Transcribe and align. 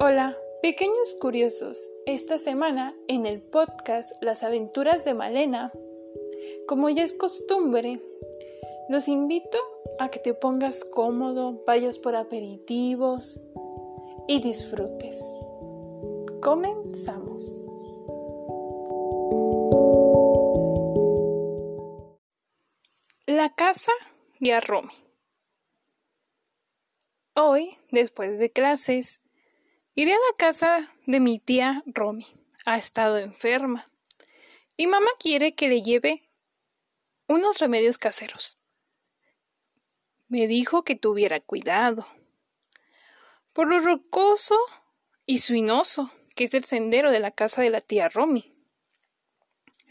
Hola, 0.00 0.38
pequeños 0.62 1.14
curiosos. 1.20 1.90
Esta 2.06 2.38
semana 2.38 2.96
en 3.06 3.26
el 3.26 3.42
podcast 3.42 4.14
Las 4.22 4.42
aventuras 4.42 5.04
de 5.04 5.12
Malena, 5.12 5.74
como 6.66 6.88
ya 6.88 7.02
es 7.02 7.12
costumbre, 7.12 8.00
los 8.88 9.08
invito 9.08 9.58
a 9.98 10.08
que 10.08 10.20
te 10.20 10.32
pongas 10.32 10.86
cómodo, 10.86 11.62
vayas 11.66 11.98
por 11.98 12.16
aperitivos 12.16 13.42
y 14.26 14.40
disfrutes. 14.40 15.22
Comenzamos. 16.40 17.67
La 23.38 23.50
casa 23.50 23.92
de 24.40 24.52
Arromi. 24.52 24.92
Hoy, 27.34 27.78
después 27.92 28.40
de 28.40 28.50
clases, 28.50 29.22
iré 29.94 30.12
a 30.12 30.16
la 30.16 30.36
casa 30.36 30.92
de 31.06 31.20
mi 31.20 31.38
tía 31.38 31.84
Romy. 31.86 32.26
Ha 32.64 32.78
estado 32.78 33.16
enferma. 33.16 33.92
Y 34.76 34.88
mamá 34.88 35.06
quiere 35.20 35.54
que 35.54 35.68
le 35.68 35.82
lleve 35.82 36.28
unos 37.28 37.60
remedios 37.60 37.96
caseros. 37.96 38.58
Me 40.26 40.48
dijo 40.48 40.82
que 40.82 40.96
tuviera 40.96 41.38
cuidado. 41.38 42.08
Por 43.52 43.68
lo 43.68 43.78
rocoso 43.78 44.58
y 45.26 45.38
suinoso 45.38 46.10
que 46.34 46.42
es 46.42 46.54
el 46.54 46.64
sendero 46.64 47.12
de 47.12 47.20
la 47.20 47.30
casa 47.30 47.62
de 47.62 47.70
la 47.70 47.82
tía 47.82 48.08
Romy. 48.08 48.52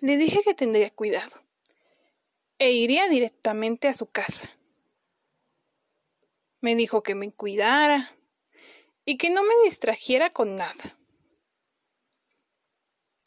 Le 0.01 0.17
dije 0.17 0.41
que 0.43 0.53
tendría 0.53 0.89
cuidado 0.89 1.46
e 2.59 2.71
iría 2.71 3.07
directamente 3.07 3.87
a 3.87 3.93
su 3.93 4.07
casa. 4.07 4.49
Me 6.59 6.75
dijo 6.75 7.03
que 7.03 7.15
me 7.15 7.31
cuidara 7.31 8.11
y 9.05 9.17
que 9.17 9.29
no 9.29 9.43
me 9.43 9.53
distrajera 9.63 10.29
con 10.29 10.55
nada. 10.55 10.97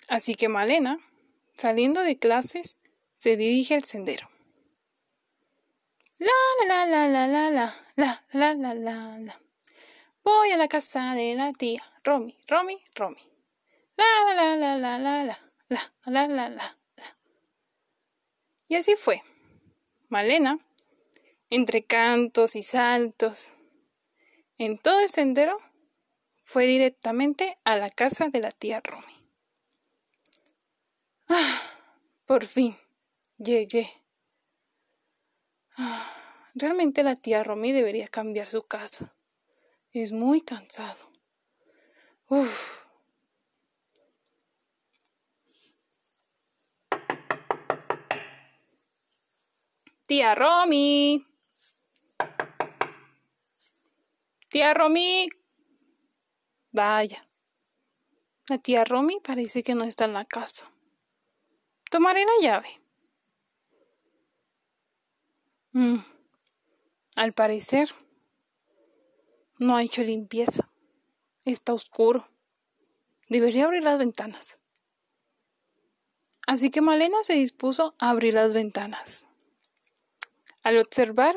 Así 0.08 0.34
que 0.34 0.48
Malena, 0.48 0.98
saliendo 1.56 2.02
de 2.02 2.18
clases, 2.18 2.78
se 3.16 3.36
dirige 3.36 3.74
al 3.74 3.84
sendero. 3.84 4.28
La 6.18 6.32
la 6.66 6.86
la 6.86 7.08
la 7.08 7.28
la 7.28 7.50
la 7.50 7.74
la 7.96 8.24
la 8.32 8.54
la 8.54 8.74
la 8.74 9.18
la. 9.18 9.40
Voy 10.22 10.50
a 10.50 10.56
la 10.58 10.68
casa 10.68 11.14
de 11.14 11.34
la 11.34 11.52
tía 11.52 11.82
Romy, 12.02 12.36
Romy, 12.46 12.82
Romy. 12.94 13.20
La 13.96 14.34
la 14.34 14.56
la 14.56 14.56
la 14.56 14.98
la 14.98 14.98
la 14.98 15.38
la 15.68 15.92
la 16.06 16.26
la 16.26 16.48
la. 16.48 16.79
Y 18.70 18.76
así 18.76 18.94
fue. 18.94 19.24
Malena, 20.10 20.60
entre 21.50 21.84
cantos 21.84 22.54
y 22.54 22.62
saltos, 22.62 23.50
en 24.58 24.78
todo 24.78 25.00
el 25.00 25.08
sendero, 25.08 25.58
fue 26.44 26.66
directamente 26.66 27.58
a 27.64 27.76
la 27.76 27.90
casa 27.90 28.28
de 28.28 28.38
la 28.38 28.52
tía 28.52 28.80
Romy. 28.80 29.28
Ah, 31.28 31.62
por 32.26 32.46
fin, 32.46 32.76
llegué. 33.38 33.90
Ah, 35.76 36.08
realmente 36.54 37.02
la 37.02 37.16
tía 37.16 37.42
Romy 37.42 37.72
debería 37.72 38.06
cambiar 38.06 38.46
su 38.46 38.68
casa. 38.68 39.16
Es 39.90 40.12
muy 40.12 40.42
cansado. 40.42 41.10
Uf. 42.28 42.79
Tía 50.10 50.34
Romy. 50.34 51.24
Tía 54.48 54.74
Romy. 54.74 55.28
Vaya. 56.72 57.28
La 58.48 58.58
tía 58.58 58.84
Romy 58.84 59.20
parece 59.20 59.62
que 59.62 59.76
no 59.76 59.84
está 59.84 60.06
en 60.06 60.14
la 60.14 60.24
casa. 60.24 60.68
Tomaré 61.92 62.24
la 62.24 62.32
llave. 62.42 62.82
Mm. 65.74 65.98
Al 67.14 67.32
parecer, 67.32 67.94
no 69.60 69.76
ha 69.76 69.84
hecho 69.84 70.02
limpieza. 70.02 70.68
Está 71.44 71.72
oscuro. 71.72 72.28
Debería 73.28 73.66
abrir 73.66 73.84
las 73.84 74.00
ventanas. 74.00 74.58
Así 76.48 76.72
que 76.72 76.80
Malena 76.80 77.22
se 77.22 77.34
dispuso 77.34 77.94
a 78.00 78.10
abrir 78.10 78.34
las 78.34 78.52
ventanas. 78.52 79.29
Al 80.70 80.78
observar 80.78 81.36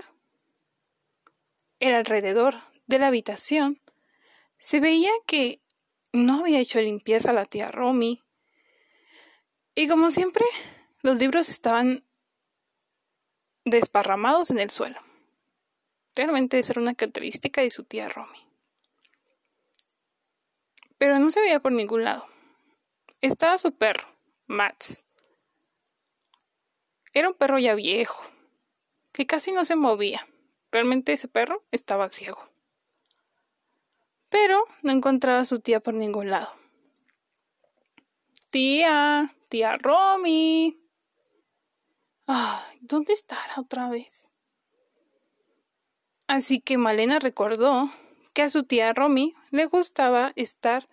el 1.79 1.95
alrededor 1.95 2.53
de 2.85 2.99
la 2.99 3.07
habitación, 3.07 3.81
se 4.59 4.79
veía 4.79 5.09
que 5.25 5.59
no 6.11 6.41
había 6.41 6.59
hecho 6.59 6.79
limpieza 6.79 7.33
la 7.33 7.45
tía 7.45 7.71
Romy. 7.71 8.21
Y 9.73 9.87
como 9.87 10.11
siempre, 10.11 10.45
los 11.01 11.17
libros 11.17 11.49
estaban 11.49 12.05
desparramados 13.65 14.51
en 14.51 14.59
el 14.59 14.69
suelo. 14.69 14.99
Realmente 16.13 16.59
esa 16.59 16.73
era 16.73 16.81
una 16.81 16.93
característica 16.93 17.61
de 17.61 17.71
su 17.71 17.85
tía 17.85 18.09
Romy. 18.09 18.47
Pero 20.99 21.17
no 21.17 21.31
se 21.31 21.41
veía 21.41 21.59
por 21.59 21.71
ningún 21.71 22.03
lado. 22.03 22.27
Estaba 23.19 23.57
su 23.57 23.75
perro, 23.75 24.07
Mats. 24.45 25.01
Era 27.13 27.29
un 27.29 27.33
perro 27.33 27.57
ya 27.57 27.73
viejo, 27.73 28.23
que 29.13 29.25
casi 29.25 29.53
no 29.53 29.63
se 29.63 29.77
movía. 29.77 30.27
Realmente 30.71 31.13
ese 31.13 31.27
perro 31.29 31.63
estaba 31.71 32.09
ciego. 32.09 32.43
Pero 34.29 34.65
no 34.81 34.91
encontraba 34.91 35.39
a 35.39 35.45
su 35.45 35.59
tía 35.59 35.79
por 35.79 35.93
ningún 35.93 36.29
lado. 36.31 36.51
Tía, 38.49 39.33
tía 39.47 39.77
Romy. 39.77 40.79
¿dónde 42.81 43.13
estará 43.13 43.53
otra 43.57 43.89
vez? 43.89 44.27
Así 46.27 46.59
que 46.59 46.77
Malena 46.77 47.19
recordó 47.19 47.91
que 48.33 48.41
a 48.41 48.49
su 48.49 48.63
tía 48.63 48.93
Romy 48.93 49.35
le 49.51 49.65
gustaba 49.65 50.33
estar 50.35 50.89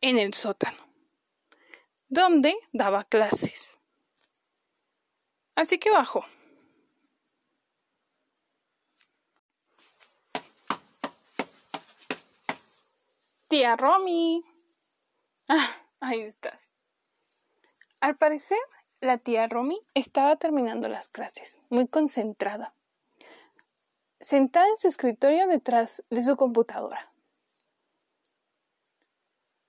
en 0.00 0.18
el 0.18 0.34
sótano, 0.34 0.76
donde 2.08 2.54
daba 2.72 3.04
clases. 3.04 3.76
Así 5.56 5.78
que 5.78 5.90
bajó. 5.90 6.24
Tía 13.48 13.76
Romy. 13.76 14.44
Ah, 15.48 15.68
ahí 16.00 16.22
estás. 16.22 16.72
Al 18.00 18.16
parecer, 18.16 18.58
la 19.00 19.18
tía 19.18 19.46
Romy 19.46 19.80
estaba 19.94 20.34
terminando 20.34 20.88
las 20.88 21.06
clases, 21.06 21.56
muy 21.68 21.86
concentrada, 21.86 22.74
sentada 24.20 24.66
en 24.66 24.76
su 24.76 24.88
escritorio 24.88 25.46
detrás 25.46 26.02
de 26.10 26.22
su 26.22 26.36
computadora. 26.36 27.12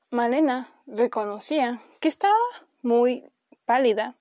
Malena 0.09 0.73
reconocía 0.88 1.79
que 1.99 2.07
estaba 2.07 2.33
muy 2.81 3.31
pálida 3.65 4.15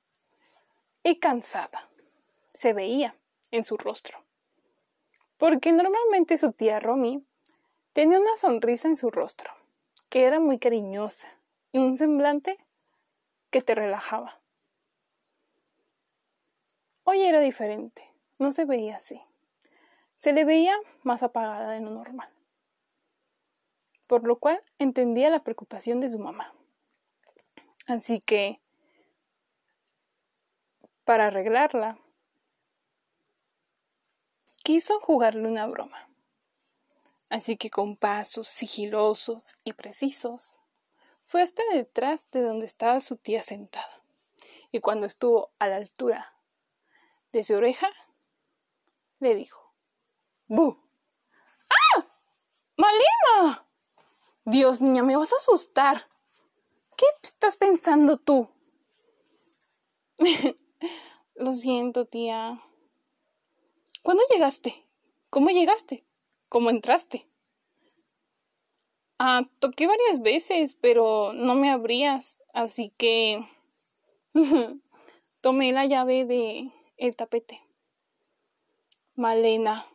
y 1.03 1.19
cansada. 1.19 1.89
Se 2.49 2.75
veía 2.75 3.17
en 3.53 3.65
su 3.65 3.79
rostro. 3.79 4.23
Porque 5.39 5.73
normalmente 5.73 6.37
su 6.37 6.53
tía 6.53 6.79
Romy 6.79 7.25
Tenía 7.97 8.21
una 8.21 8.37
sonrisa 8.37 8.89
en 8.89 8.97
su 8.97 9.11
rostro, 9.11 9.51
que 10.11 10.27
era 10.27 10.39
muy 10.39 10.59
cariñosa, 10.59 11.29
y 11.73 11.79
un 11.79 11.97
semblante 11.97 12.59
que 13.49 13.63
te 13.63 13.75
relajaba. 13.75 14.39
Hoy 17.05 17.23
era 17.23 17.41
diferente, 17.41 18.13
no 18.39 18.51
se 18.51 18.67
veía 18.67 18.97
así. 18.97 19.23
Se 20.19 20.35
le 20.35 20.45
veía 20.45 20.77
más 21.05 21.23
apagada 21.23 21.71
de 21.71 21.81
lo 21.81 21.89
normal, 21.89 22.29
por 24.07 24.27
lo 24.27 24.39
cual 24.39 24.63
entendía 24.79 25.31
la 25.31 25.43
preocupación 25.43 25.99
de 25.99 26.11
su 26.11 26.19
mamá. 26.19 26.53
Así 27.87 28.21
que, 28.21 28.61
para 31.07 31.29
arreglarla, 31.29 31.99
quiso 34.63 35.01
jugarle 35.01 35.49
una 35.49 35.65
broma. 35.65 36.07
Así 37.29 37.57
que 37.57 37.71
con 37.71 37.97
pasos 37.97 38.47
sigilosos 38.47 39.55
y 39.65 39.73
precisos, 39.73 40.59
fue 41.25 41.43
hasta 41.43 41.63
detrás 41.73 42.31
de 42.31 42.41
donde 42.41 42.67
estaba 42.67 43.01
su 43.01 43.17
tía 43.17 43.43
sentada. 43.43 44.03
Y 44.71 44.81
cuando 44.81 45.07
estuvo 45.07 45.51
a 45.59 45.67
la 45.69 45.77
altura 45.77 46.35
de 47.33 47.43
su 47.43 47.55
oreja, 47.55 47.89
le 49.19 49.35
dijo, 49.35 49.75
¡Bu! 50.47 50.79
¡Ah! 51.69 52.07
¡Malena! 52.77 53.67
Dios, 54.45 54.81
niña, 54.81 55.03
me 55.03 55.17
vas 55.17 55.33
a 55.33 55.37
asustar. 55.37 56.09
¿Qué 56.97 57.07
estás 57.23 57.57
pensando 57.57 58.19
tú? 58.19 58.49
Lo 61.35 61.53
siento, 61.53 62.07
tía. 62.07 62.63
¿Cuándo 64.03 64.23
llegaste? 64.31 64.87
¿Cómo 65.31 65.51
llegaste? 65.51 66.06
¿Cómo 66.49 66.71
entraste? 66.71 67.27
Ah, 69.19 69.49
toqué 69.59 69.87
varias 69.87 70.21
veces, 70.21 70.75
pero 70.75 71.33
no 71.33 71.55
me 71.55 71.71
abrías, 71.71 72.43
así 72.53 72.93
que 72.97 73.45
tomé 75.41 75.73
la 75.73 75.87
llave 75.87 76.25
de 76.25 76.71
el 76.97 77.17
tapete. 77.17 77.63
Malena. 79.15 79.87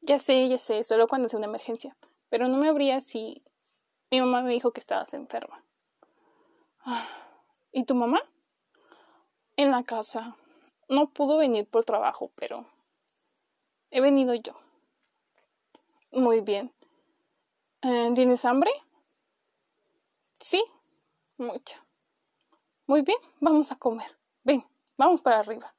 Ya 0.00 0.18
sé, 0.18 0.48
ya 0.48 0.58
sé, 0.58 0.82
solo 0.84 1.06
cuando 1.06 1.28
sea 1.28 1.38
una 1.38 1.46
emergencia. 1.46 1.96
Pero 2.28 2.48
no 2.48 2.58
me 2.58 2.68
abrías 2.68 3.04
si 3.04 3.42
mi 4.10 4.20
mamá 4.20 4.42
me 4.42 4.52
dijo 4.52 4.72
que 4.72 4.80
estabas 4.80 5.14
enferma. 5.14 5.64
¿Y 7.72 7.84
tu 7.84 7.94
mamá? 7.94 8.20
En 9.56 9.70
la 9.70 9.82
casa. 9.84 10.36
No 10.88 11.10
pudo 11.10 11.36
venir 11.36 11.66
por 11.66 11.84
trabajo, 11.84 12.32
pero 12.34 12.66
he 13.90 14.00
venido 14.00 14.34
yo. 14.34 14.63
Muy 16.14 16.42
bien. 16.42 16.72
Eh, 17.82 18.12
¿Tienes 18.14 18.44
hambre? 18.44 18.70
Sí, 20.38 20.62
mucha. 21.36 21.84
Muy 22.86 23.02
bien, 23.02 23.18
vamos 23.40 23.72
a 23.72 23.76
comer. 23.76 24.16
Ven, 24.44 24.64
vamos 24.96 25.20
para 25.20 25.40
arriba. 25.40 25.74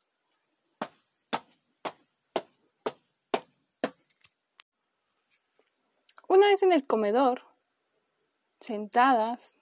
Una 6.28 6.48
vez 6.48 6.64
en 6.64 6.74
el 6.74 6.86
comedor, 6.86 7.44
sentadas, 8.60 9.56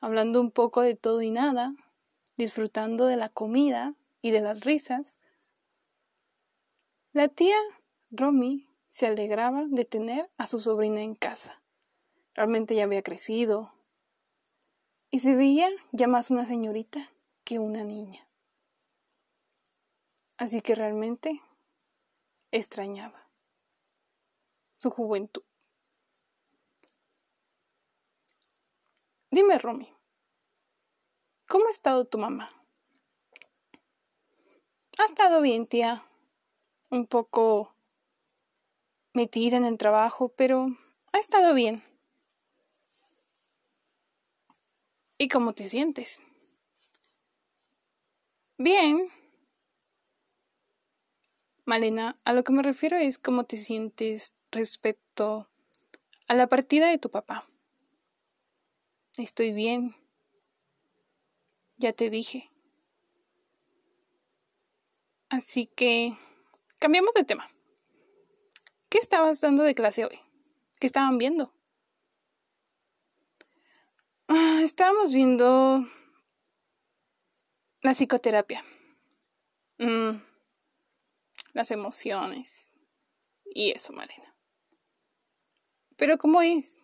hablando 0.00 0.40
un 0.40 0.52
poco 0.52 0.82
de 0.82 0.94
todo 0.94 1.20
y 1.20 1.32
nada, 1.32 1.74
disfrutando 2.36 3.06
de 3.06 3.16
la 3.16 3.28
comida 3.28 3.94
y 4.22 4.30
de 4.30 4.40
las 4.40 4.60
risas, 4.60 5.18
la 7.12 7.26
tía 7.26 7.56
Romy 8.12 8.69
se 8.90 9.06
alegraba 9.06 9.64
de 9.68 9.84
tener 9.84 10.30
a 10.36 10.46
su 10.46 10.58
sobrina 10.58 11.00
en 11.00 11.14
casa. 11.14 11.62
Realmente 12.34 12.74
ya 12.74 12.84
había 12.84 13.02
crecido 13.02 13.72
y 15.10 15.20
se 15.20 15.34
veía 15.34 15.70
ya 15.92 16.06
más 16.06 16.30
una 16.30 16.46
señorita 16.46 17.10
que 17.44 17.58
una 17.58 17.84
niña. 17.84 18.28
Así 20.36 20.60
que 20.60 20.74
realmente 20.74 21.40
extrañaba 22.50 23.28
su 24.76 24.90
juventud. 24.90 25.42
Dime, 29.30 29.58
Romy, 29.58 29.94
¿cómo 31.46 31.66
ha 31.68 31.70
estado 31.70 32.04
tu 32.06 32.18
mamá? 32.18 32.50
Ha 34.98 35.04
estado 35.04 35.40
bien, 35.40 35.66
tía. 35.66 36.02
Un 36.90 37.06
poco 37.06 37.74
metida 39.12 39.56
en 39.56 39.64
el 39.64 39.78
trabajo, 39.78 40.30
pero 40.36 40.68
ha 41.12 41.18
estado 41.18 41.54
bien. 41.54 41.82
¿Y 45.18 45.28
cómo 45.28 45.52
te 45.52 45.66
sientes? 45.66 46.20
Bien. 48.56 49.08
Malena, 51.64 52.18
a 52.24 52.32
lo 52.32 52.42
que 52.42 52.52
me 52.52 52.62
refiero 52.62 52.96
es 52.96 53.18
cómo 53.18 53.44
te 53.44 53.56
sientes 53.56 54.34
respecto 54.50 55.48
a 56.26 56.34
la 56.34 56.48
partida 56.48 56.88
de 56.88 56.98
tu 56.98 57.10
papá. 57.10 57.46
Estoy 59.16 59.52
bien. 59.52 59.94
Ya 61.76 61.92
te 61.92 62.10
dije. 62.10 62.50
Así 65.28 65.66
que 65.66 66.16
cambiamos 66.78 67.14
de 67.14 67.24
tema. 67.24 67.50
¿Qué 68.90 68.98
estabas 68.98 69.40
dando 69.40 69.62
de 69.62 69.76
clase 69.76 70.04
hoy? 70.04 70.18
¿Qué 70.80 70.88
estaban 70.88 71.16
viendo? 71.16 71.54
Ah, 74.26 74.60
estábamos 74.64 75.14
viendo 75.14 75.86
la 77.82 77.94
psicoterapia. 77.94 78.64
Mm, 79.78 80.20
las 81.52 81.70
emociones. 81.70 82.72
Y 83.44 83.70
eso, 83.70 83.92
Malena. 83.92 84.34
Pero 85.96 86.18
¿cómo 86.18 86.42
es? 86.42 86.76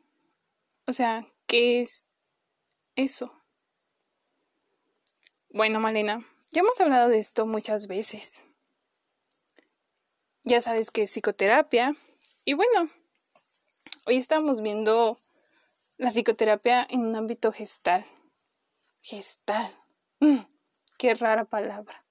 O 0.86 0.92
sea, 0.92 1.26
¿qué 1.48 1.80
es 1.80 2.06
eso? 2.94 3.32
Bueno, 5.50 5.80
Malena, 5.80 6.24
ya 6.52 6.60
hemos 6.60 6.80
hablado 6.80 7.08
de 7.08 7.18
esto 7.18 7.46
muchas 7.46 7.88
veces. 7.88 8.42
Ya 10.48 10.60
sabes 10.60 10.92
que 10.92 11.02
es 11.02 11.10
psicoterapia. 11.10 11.96
Y 12.44 12.54
bueno, 12.54 12.88
hoy 14.06 14.16
estamos 14.16 14.62
viendo 14.62 15.18
la 15.96 16.12
psicoterapia 16.12 16.86
en 16.88 17.00
un 17.00 17.16
ámbito 17.16 17.50
gestal. 17.50 18.06
Gestal. 19.02 19.72
Mm, 20.20 20.38
qué 20.98 21.14
rara 21.14 21.46
palabra. 21.46 22.06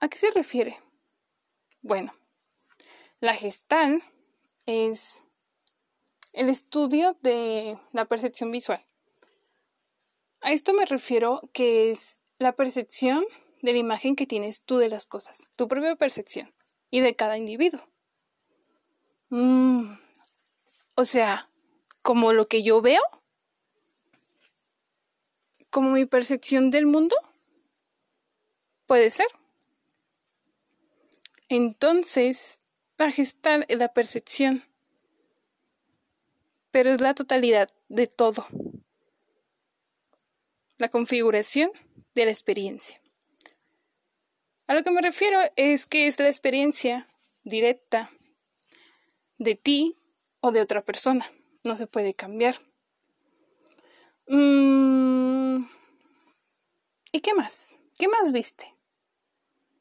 ¿A 0.00 0.08
qué 0.08 0.16
se 0.16 0.30
refiere? 0.30 0.78
Bueno, 1.82 2.14
la 3.20 3.34
gestal 3.34 4.02
es 4.64 5.22
el 6.32 6.48
estudio 6.48 7.18
de 7.20 7.76
la 7.92 8.06
percepción 8.06 8.50
visual. 8.50 8.82
A 10.40 10.52
esto 10.52 10.72
me 10.72 10.86
refiero 10.86 11.42
que 11.52 11.90
es 11.90 12.22
la 12.38 12.56
percepción 12.56 13.26
de 13.60 13.74
la 13.74 13.78
imagen 13.78 14.16
que 14.16 14.26
tienes 14.26 14.62
tú 14.62 14.78
de 14.78 14.88
las 14.88 15.04
cosas, 15.04 15.48
tu 15.54 15.68
propia 15.68 15.94
percepción 15.94 16.54
y 16.90 17.00
de 17.00 17.14
cada 17.14 17.36
individuo. 17.36 17.80
Mm, 19.30 19.94
o 20.94 21.04
sea, 21.04 21.48
como 22.02 22.32
lo 22.32 22.48
que 22.48 22.62
yo 22.62 22.80
veo, 22.80 23.02
como 25.70 25.90
mi 25.90 26.06
percepción 26.06 26.70
del 26.70 26.86
mundo, 26.86 27.14
puede 28.86 29.10
ser. 29.10 29.26
Entonces, 31.48 32.60
la 32.96 33.10
gestal 33.10 33.64
es 33.68 33.78
la 33.78 33.92
percepción, 33.92 34.64
pero 36.70 36.90
es 36.90 37.00
la 37.00 37.14
totalidad 37.14 37.68
de 37.88 38.06
todo. 38.06 38.46
La 40.78 40.88
configuración 40.88 41.70
de 42.14 42.24
la 42.24 42.30
experiencia. 42.30 43.00
A 44.68 44.74
lo 44.74 44.82
que 44.82 44.90
me 44.90 45.00
refiero 45.00 45.40
es 45.56 45.86
que 45.86 46.06
es 46.06 46.20
la 46.20 46.26
experiencia 46.28 47.08
directa 47.42 48.10
de 49.38 49.54
ti 49.54 49.96
o 50.40 50.52
de 50.52 50.60
otra 50.60 50.82
persona. 50.82 51.26
No 51.64 51.74
se 51.74 51.86
puede 51.86 52.12
cambiar. 52.12 52.58
Mm, 54.26 55.64
¿Y 57.12 57.20
qué 57.20 57.32
más? 57.32 57.74
¿Qué 57.98 58.08
más 58.08 58.30
viste? 58.30 58.74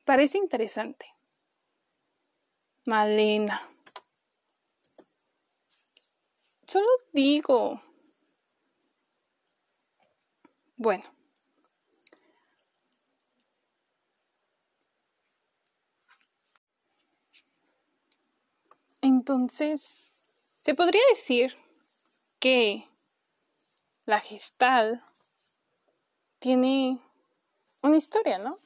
Parece 0.05 0.37
interesante. 0.37 1.05
Malena. 2.85 3.61
Solo 6.65 6.87
digo. 7.11 7.81
Bueno. 10.77 11.16
Entonces, 19.01 20.11
se 20.61 20.75
podría 20.75 21.01
decir 21.09 21.55
que 22.39 22.87
la 24.05 24.19
gestal 24.19 25.03
tiene 26.39 26.99
una 27.81 27.97
historia, 27.97 28.37
¿no? 28.37 28.59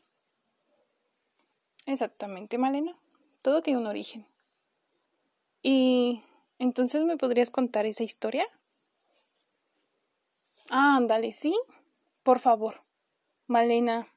Exactamente, 1.85 2.57
Malena. 2.57 2.97
Todo 3.41 3.61
tiene 3.61 3.79
un 3.79 3.87
origen. 3.87 4.27
Y 5.63 6.23
entonces 6.59 7.03
me 7.03 7.17
podrías 7.17 7.49
contar 7.49 7.85
esa 7.85 8.03
historia? 8.03 8.45
Ah, 10.69 10.95
ándale, 10.95 11.31
sí. 11.31 11.59
Por 12.23 12.39
favor. 12.39 12.83
Malena, 13.47 14.07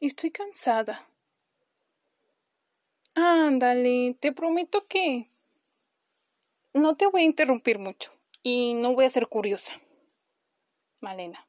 estoy 0.00 0.30
cansada. 0.30 1.09
Ándale, 3.14 4.16
te 4.20 4.32
prometo 4.32 4.86
que 4.86 5.30
no 6.72 6.96
te 6.96 7.06
voy 7.06 7.22
a 7.22 7.24
interrumpir 7.24 7.78
mucho 7.78 8.12
y 8.42 8.74
no 8.74 8.94
voy 8.94 9.04
a 9.04 9.10
ser 9.10 9.26
curiosa. 9.26 9.80
Malena. 11.00 11.46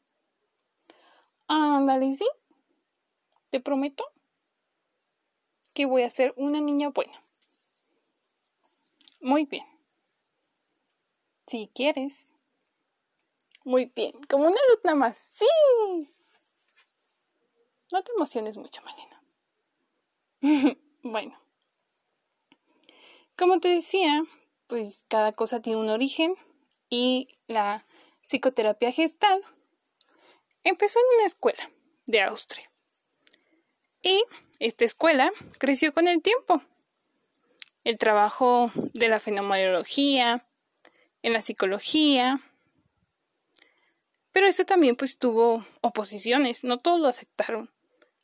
Ándale, 1.48 2.14
sí. 2.14 2.28
Te 3.50 3.60
prometo 3.60 4.06
que 5.74 5.86
voy 5.86 6.04
a 6.04 6.10
ser 6.10 6.34
una 6.38 6.60
niña 6.60 6.90
buena. 6.90 7.22
Muy 9.20 9.46
bien. 9.46 9.66
Si 11.48 11.70
quieres. 11.74 12.28
Muy 13.64 13.92
bien. 13.94 14.14
Como 14.30 14.46
una 14.46 14.60
luz 14.70 14.96
más. 14.96 15.18
Sí. 15.18 15.46
No 17.92 18.04
te 18.04 18.12
emociones 18.14 18.58
mucho, 18.58 18.82
Malena. 18.82 19.22
bueno. 21.04 21.51
Como 23.42 23.60
te 23.60 23.70
decía, 23.70 24.24
pues 24.68 25.04
cada 25.08 25.32
cosa 25.32 25.64
tiene 25.64 25.80
un 25.80 25.90
origen 25.90 26.36
y 26.92 27.40
la 27.48 27.88
psicoterapia 28.28 28.92
gestal 28.92 29.42
empezó 30.64 31.00
en 31.00 31.18
una 31.18 31.26
escuela 31.26 31.72
de 32.06 32.22
Austria. 32.22 32.72
Y 34.04 34.24
esta 34.60 34.86
escuela 34.86 35.32
creció 35.58 35.92
con 35.92 36.08
el 36.08 36.22
tiempo. 36.22 36.62
El 37.84 37.98
trabajo 37.98 38.72
de 38.76 39.08
la 39.08 39.20
fenomenología, 39.20 40.46
en 41.24 41.34
la 41.34 41.42
psicología, 41.42 42.42
pero 44.32 44.46
eso 44.46 44.66
también 44.66 44.96
pues 44.96 45.18
tuvo 45.18 45.66
oposiciones, 45.82 46.64
no 46.64 46.78
todos 46.78 47.00
lo 47.00 47.08
aceptaron. 47.08 47.72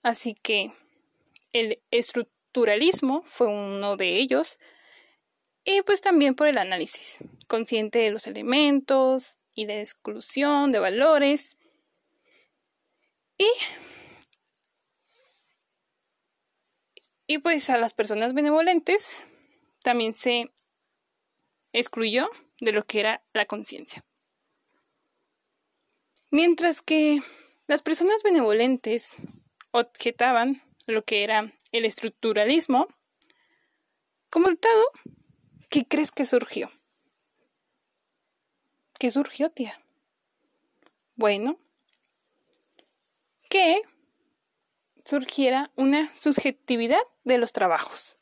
Así 0.03 0.35
que 0.35 0.73
el 1.53 1.81
estructuralismo 1.89 3.23
fue 3.23 3.47
uno 3.47 3.97
de 3.97 4.17
ellos, 4.17 4.59
y 5.69 5.81
pues 5.81 5.99
también 5.99 6.33
por 6.33 6.47
el 6.47 6.57
análisis, 6.57 7.17
consciente 7.47 7.99
de 7.99 8.09
los 8.09 8.25
elementos 8.25 9.37
y 9.53 9.65
de 9.65 9.81
exclusión 9.81 10.71
de 10.71 10.79
valores. 10.79 11.57
Y, 13.37 13.49
y 17.27 17.39
pues 17.39 17.69
a 17.69 17.77
las 17.77 17.93
personas 17.93 18.33
benevolentes 18.33 19.27
también 19.83 20.13
se 20.13 20.53
excluyó 21.73 22.29
de 22.61 22.71
lo 22.71 22.85
que 22.85 23.01
era 23.01 23.25
la 23.33 23.45
conciencia. 23.45 24.05
Mientras 26.31 26.81
que 26.81 27.21
las 27.67 27.81
personas 27.81 28.23
benevolentes 28.23 29.11
objetaban 29.71 30.63
lo 30.85 31.03
que 31.03 31.25
era 31.25 31.53
el 31.73 31.83
estructuralismo, 31.83 32.87
como 34.29 34.45
resultado 34.45 34.85
¿Qué 35.69 35.85
crees 35.85 36.11
que 36.11 36.25
surgió? 36.25 36.71
¿Qué 38.99 39.11
surgió, 39.11 39.49
tía? 39.51 39.79
Bueno, 41.15 41.59
que 43.49 43.81
surgiera 45.03 45.71
una 45.75 46.13
subjetividad 46.15 47.01
de 47.23 47.37
los 47.37 47.51
trabajos 47.51 48.17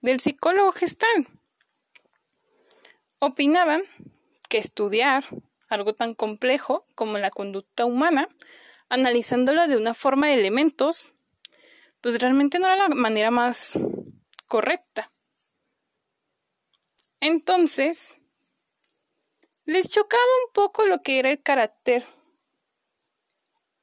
del 0.00 0.20
psicólogo 0.20 0.72
gestal. 0.72 1.26
Opinaban 3.18 3.82
que 4.48 4.58
estudiar 4.58 5.24
algo 5.68 5.94
tan 5.94 6.14
complejo 6.14 6.84
como 6.94 7.18
la 7.18 7.30
conducta 7.30 7.84
humana, 7.84 8.28
analizándola 8.88 9.68
de 9.68 9.76
una 9.76 9.94
forma 9.94 10.28
de 10.28 10.34
elementos, 10.34 11.12
pues 12.00 12.20
realmente 12.20 12.58
no 12.58 12.66
era 12.66 12.76
la 12.76 12.88
manera 12.88 13.30
más 13.30 13.78
correcta. 14.48 15.12
Entonces, 17.20 18.16
les 19.64 19.90
chocaba 19.90 20.22
un 20.46 20.52
poco 20.52 20.86
lo 20.86 21.02
que 21.02 21.18
era 21.18 21.30
el 21.30 21.42
carácter 21.42 22.04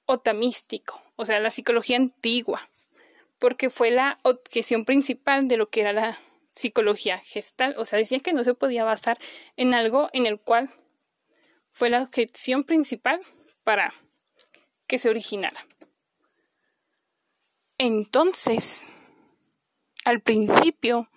otamístico, 0.05 1.01
o 1.15 1.25
sea, 1.25 1.39
la 1.39 1.51
psicología 1.51 1.97
antigua, 1.97 2.69
porque 3.39 3.69
fue 3.69 3.91
la 3.91 4.19
objeción 4.23 4.85
principal 4.85 5.47
de 5.47 5.57
lo 5.57 5.69
que 5.69 5.81
era 5.81 5.93
la 5.93 6.17
psicología 6.51 7.19
gestal, 7.19 7.75
o 7.77 7.85
sea, 7.85 7.99
decían 7.99 8.21
que 8.21 8.33
no 8.33 8.43
se 8.43 8.55
podía 8.55 8.83
basar 8.83 9.19
en 9.55 9.73
algo 9.73 10.09
en 10.13 10.25
el 10.25 10.39
cual 10.39 10.73
fue 11.71 11.89
la 11.91 12.01
objeción 12.01 12.63
principal 12.63 13.21
para 13.63 13.93
que 14.87 14.97
se 14.97 15.09
originara. 15.09 15.67
Entonces, 17.77 18.83
al 20.05 20.21
principio, 20.21 21.07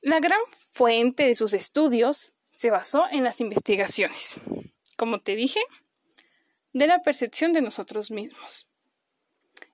la 0.00 0.18
gran 0.18 0.40
fuente 0.78 1.24
de 1.24 1.34
sus 1.34 1.54
estudios 1.54 2.34
se 2.52 2.70
basó 2.70 3.02
en 3.10 3.24
las 3.24 3.40
investigaciones, 3.40 4.38
como 4.96 5.20
te 5.20 5.34
dije, 5.34 5.58
de 6.72 6.86
la 6.86 7.02
percepción 7.02 7.52
de 7.52 7.62
nosotros 7.62 8.12
mismos. 8.12 8.68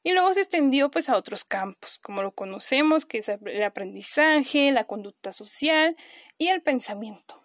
Y 0.03 0.13
luego 0.13 0.33
se 0.33 0.41
extendió 0.41 0.91
pues 0.91 1.11
a 1.11 1.19
otros 1.19 1.45
campos, 1.45 1.99
como 1.99 2.23
lo 2.23 2.35
conocemos, 2.35 3.05
que 3.05 3.19
es 3.19 3.29
el 3.29 3.63
aprendizaje, 3.63 4.73
la 4.73 4.85
conducta 4.85 5.35
social 5.35 5.95
y 6.39 6.49
el 6.49 6.63
pensamiento. 6.63 7.43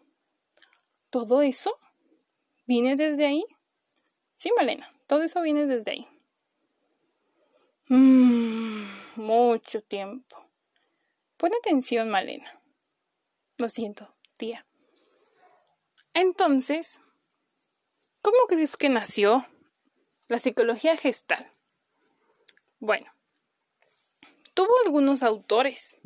¿Todo 1.09 1.41
eso 1.41 1.77
viene 2.65 2.95
desde 2.95 3.25
ahí? 3.25 3.43
Sí, 4.35 4.51
Malena, 4.55 4.89
todo 5.05 5.23
eso 5.23 5.41
viene 5.41 5.65
desde 5.65 5.91
ahí. 5.91 6.07
Mm, 7.89 8.85
mucho 9.17 9.81
tiempo. 9.81 10.49
Pon 11.35 11.51
atención, 11.59 12.09
Malena. 12.09 12.58
Lo 13.59 13.67
siento, 13.67 14.15
tía. 14.37 14.65
Entonces, 16.13 17.01
¿cómo 18.21 18.37
crees 18.47 18.77
que 18.77 18.87
nació 18.87 19.45
la 20.29 20.39
psicología 20.39 20.95
gestal? 20.95 21.51
Bueno, 22.79 23.11
tuvo 24.53 24.73
algunos 24.85 25.23
autores, 25.23 25.97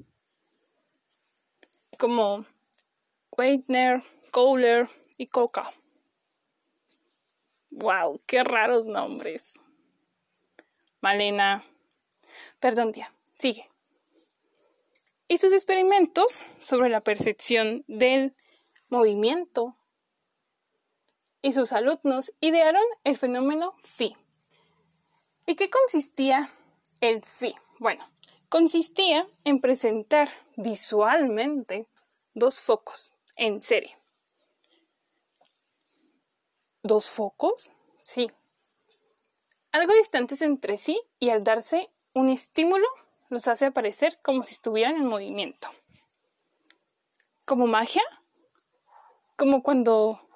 como 2.00 2.48
Weidner, 3.38 4.01
Kohler 4.31 4.89
y 5.17 5.27
Coca. 5.27 5.72
¡Wow! 7.69 8.19
¡Qué 8.25 8.43
raros 8.43 8.88
nombres! 8.88 9.60
Malena. 11.01 11.63
Perdón, 12.60 12.93
tía. 12.93 13.13
Sigue 13.36 13.73
y 15.34 15.40
sus 15.40 15.52
experimentos 15.52 16.46
sobre 16.62 16.90
la 16.90 17.02
percepción 17.02 17.84
del 17.88 18.36
movimiento. 18.90 19.75
Y 21.42 21.54
sus 21.54 21.74
alumnos 21.74 22.32
idearon 22.40 22.84
el 23.04 23.18
fenómeno 23.18 23.75
phi. 23.84 24.16
¿Y 25.48 25.56
qué 25.56 25.72
consistía 25.72 26.52
el 27.02 27.24
phi? 27.24 27.56
Bueno, 27.80 28.08
consistía 28.48 29.28
en 29.44 29.60
presentar 29.60 30.30
visualmente 30.56 31.88
dos 32.36 32.62
focos 32.62 33.12
en 33.36 33.63
serie. 33.63 33.98
¿Dos 36.84 37.10
focos? 37.10 37.72
Sí. 38.04 38.30
Algo 39.72 39.96
distantes 39.96 40.44
entre 40.44 40.78
sí 40.78 41.02
y 41.18 41.32
al 41.32 41.44
darse 41.44 41.90
un 42.13 42.30
estímulo 42.30 42.86
los 43.34 43.48
hace 43.48 43.66
aparecer 43.66 44.20
como 44.22 44.44
si 44.44 44.54
estuvieran 44.54 44.96
en 44.96 45.08
movimiento. 45.08 45.68
¿Como 47.46 47.68
magia? 47.68 48.04
¿Como 49.36 49.63
cuando 49.63 50.30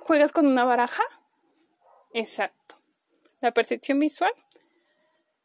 juegas 0.00 0.32
con 0.32 0.46
una 0.46 0.64
baraja? 0.64 1.02
Exacto. 2.12 2.76
La 3.40 3.52
percepción 3.52 3.98
visual 3.98 4.32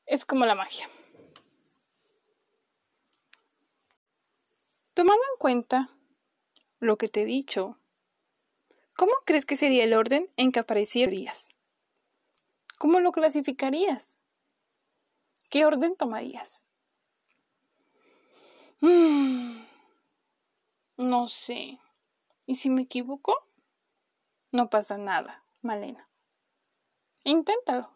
es 0.05 0.23
como 0.23 0.45
la 0.45 0.55
magia. 0.55 0.87
Tomando 4.93 5.23
en 5.33 5.39
cuenta 5.39 5.89
lo 6.79 6.97
que 6.97 7.07
te 7.07 7.23
he 7.23 7.25
dicho, 7.25 7.77
¿cómo 8.95 9.13
crees 9.25 9.45
que 9.45 9.57
sería 9.57 9.83
el 9.83 9.93
orden 9.93 10.27
en 10.37 10.51
que 10.51 10.59
aparecerías? 10.59 11.49
¿Cómo 12.77 12.99
lo 12.99 13.11
clasificarías? 13.11 14.18
¿Qué 15.49 15.65
orden 15.65 15.95
tomarías? 15.95 16.61
Mm, 18.81 19.63
no 20.97 21.27
sé. 21.27 21.79
¿Y 22.45 22.55
si 22.55 22.69
me 22.69 22.83
equivoco? 22.83 23.35
No 24.51 24.69
pasa 24.69 24.97
nada, 24.97 25.43
Malena. 25.61 26.07
Inténtalo. 27.23 27.89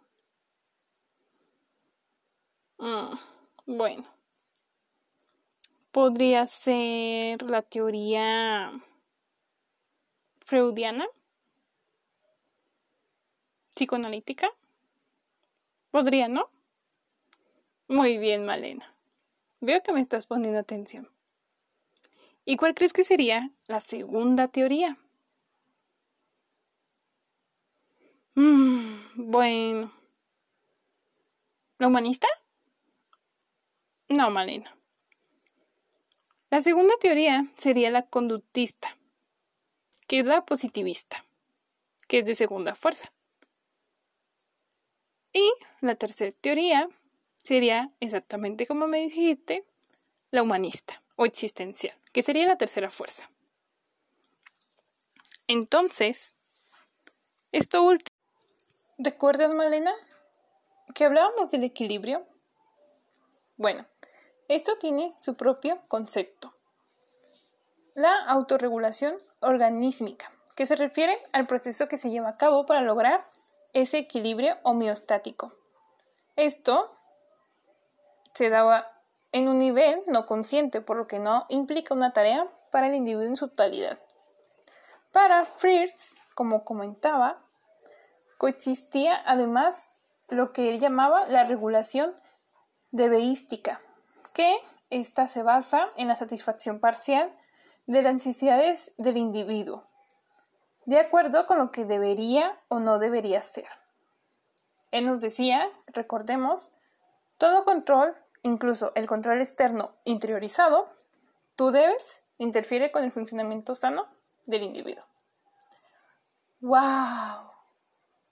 Mm, 2.77 3.15
bueno. 3.65 4.03
Podría 5.91 6.47
ser 6.47 7.43
la 7.43 7.61
teoría 7.61 8.73
freudiana, 10.39 11.05
psicoanalítica. 13.69 14.49
Podría, 15.91 16.27
¿no? 16.27 16.52
Muy 17.87 18.17
bien, 18.17 18.45
Malena. 18.45 18.95
Veo 19.59 19.81
que 19.83 19.93
me 19.93 20.01
estás 20.01 20.25
poniendo 20.25 20.59
atención. 20.59 21.09
¿Y 22.45 22.57
cuál 22.57 22.73
crees 22.73 22.93
que 22.93 23.03
sería 23.03 23.51
la 23.67 23.79
segunda 23.79 24.47
teoría? 24.47 24.97
Mm, 28.35 28.99
bueno. 29.15 29.91
¿La 31.79 31.87
humanista? 31.87 32.27
No, 34.09 34.29
Malena. 34.29 34.75
La 36.49 36.61
segunda 36.61 36.93
teoría 36.99 37.47
sería 37.55 37.89
la 37.89 38.05
conductista, 38.05 38.95
que 40.07 40.19
es 40.19 40.25
la 40.25 40.45
positivista, 40.45 41.25
que 42.07 42.19
es 42.19 42.25
de 42.25 42.35
segunda 42.35 42.75
fuerza. 42.75 43.11
Y 45.33 45.51
la 45.81 45.95
tercera 45.95 46.31
teoría 46.39 46.89
sería 47.43 47.91
exactamente 47.99 48.65
como 48.65 48.87
me 48.87 48.99
dijiste, 48.99 49.65
la 50.31 50.41
humanista 50.41 51.03
o 51.15 51.25
existencial, 51.25 51.95
que 52.11 52.23
sería 52.23 52.47
la 52.47 52.57
tercera 52.57 52.89
fuerza. 52.89 53.29
Entonces, 55.47 56.33
esto 57.51 57.83
último. 57.83 58.17
¿Recuerdas, 58.97 59.53
Malena, 59.53 59.93
que 60.95 61.05
hablábamos 61.05 61.51
del 61.51 61.63
equilibrio? 61.65 62.25
Bueno, 63.57 63.85
esto 64.47 64.77
tiene 64.79 65.15
su 65.19 65.35
propio 65.35 65.81
concepto. 65.87 66.55
La 67.93 68.23
autorregulación 68.25 69.17
organísmica, 69.41 70.31
que 70.55 70.65
se 70.65 70.75
refiere 70.75 71.21
al 71.31 71.45
proceso 71.45 71.87
que 71.87 71.97
se 71.97 72.09
lleva 72.09 72.29
a 72.29 72.37
cabo 72.37 72.65
para 72.65 72.81
lograr 72.81 73.29
ese 73.73 73.99
equilibrio 73.99 74.57
homeostático. 74.63 75.53
Esto 76.35 76.97
se 78.33 78.49
daba 78.49 78.91
en 79.31 79.47
un 79.47 79.57
nivel 79.57 80.01
no 80.07 80.25
consciente, 80.25 80.81
por 80.81 80.97
lo 80.97 81.07
que 81.07 81.19
no 81.19 81.45
implica 81.49 81.93
una 81.93 82.13
tarea 82.13 82.47
para 82.71 82.87
el 82.87 82.95
individuo 82.95 83.27
en 83.27 83.35
su 83.35 83.47
totalidad. 83.47 83.99
Para 85.11 85.45
Fritz, 85.45 86.15
como 86.35 86.63
comentaba, 86.63 87.39
coexistía 88.37 89.21
además 89.25 89.91
lo 90.29 90.53
que 90.53 90.69
él 90.69 90.79
llamaba 90.79 91.25
la 91.27 91.43
regulación 91.43 92.15
debeística, 92.91 93.81
que 94.33 94.57
ésta 94.89 95.27
se 95.27 95.43
basa 95.43 95.89
en 95.97 96.07
la 96.07 96.15
satisfacción 96.15 96.79
parcial 96.79 97.31
de 97.85 98.01
las 98.01 98.13
necesidades 98.13 98.91
del 98.97 99.17
individuo, 99.17 99.83
de 100.85 100.99
acuerdo 100.99 101.45
con 101.47 101.57
lo 101.57 101.71
que 101.71 101.85
debería 101.85 102.59
o 102.67 102.79
no 102.79 102.99
debería 102.99 103.41
ser. 103.41 103.67
Él 104.91 105.05
nos 105.05 105.19
decía, 105.19 105.69
recordemos, 105.87 106.71
todo 107.37 107.65
control, 107.65 108.15
incluso 108.43 108.91
el 108.95 109.07
control 109.07 109.39
externo 109.39 109.95
interiorizado, 110.03 110.93
tú 111.55 111.71
debes, 111.71 112.23
interfiere 112.37 112.91
con 112.91 113.03
el 113.03 113.11
funcionamiento 113.11 113.73
sano 113.73 114.07
del 114.45 114.63
individuo. 114.63 115.03
¡Wow! 116.59 117.51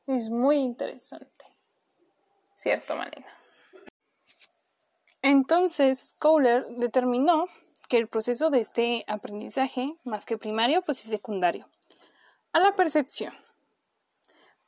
Es 0.08 0.30
muy 0.30 0.58
interesante. 0.58 1.46
¿Cierto, 2.54 2.96
Malena? 2.96 3.28
Entonces, 5.22 6.16
Kohler 6.20 6.66
determinó 6.78 7.48
que 7.88 7.98
el 7.98 8.08
proceso 8.08 8.50
de 8.50 8.62
este 8.62 9.04
aprendizaje, 9.08 9.96
más 10.04 10.26
que 10.26 10.38
primario, 10.38 10.82
pues 10.82 11.04
es 11.04 11.12
secundario, 11.12 11.68
a 12.54 12.60
la 12.60 12.76
percepción. 12.76 13.34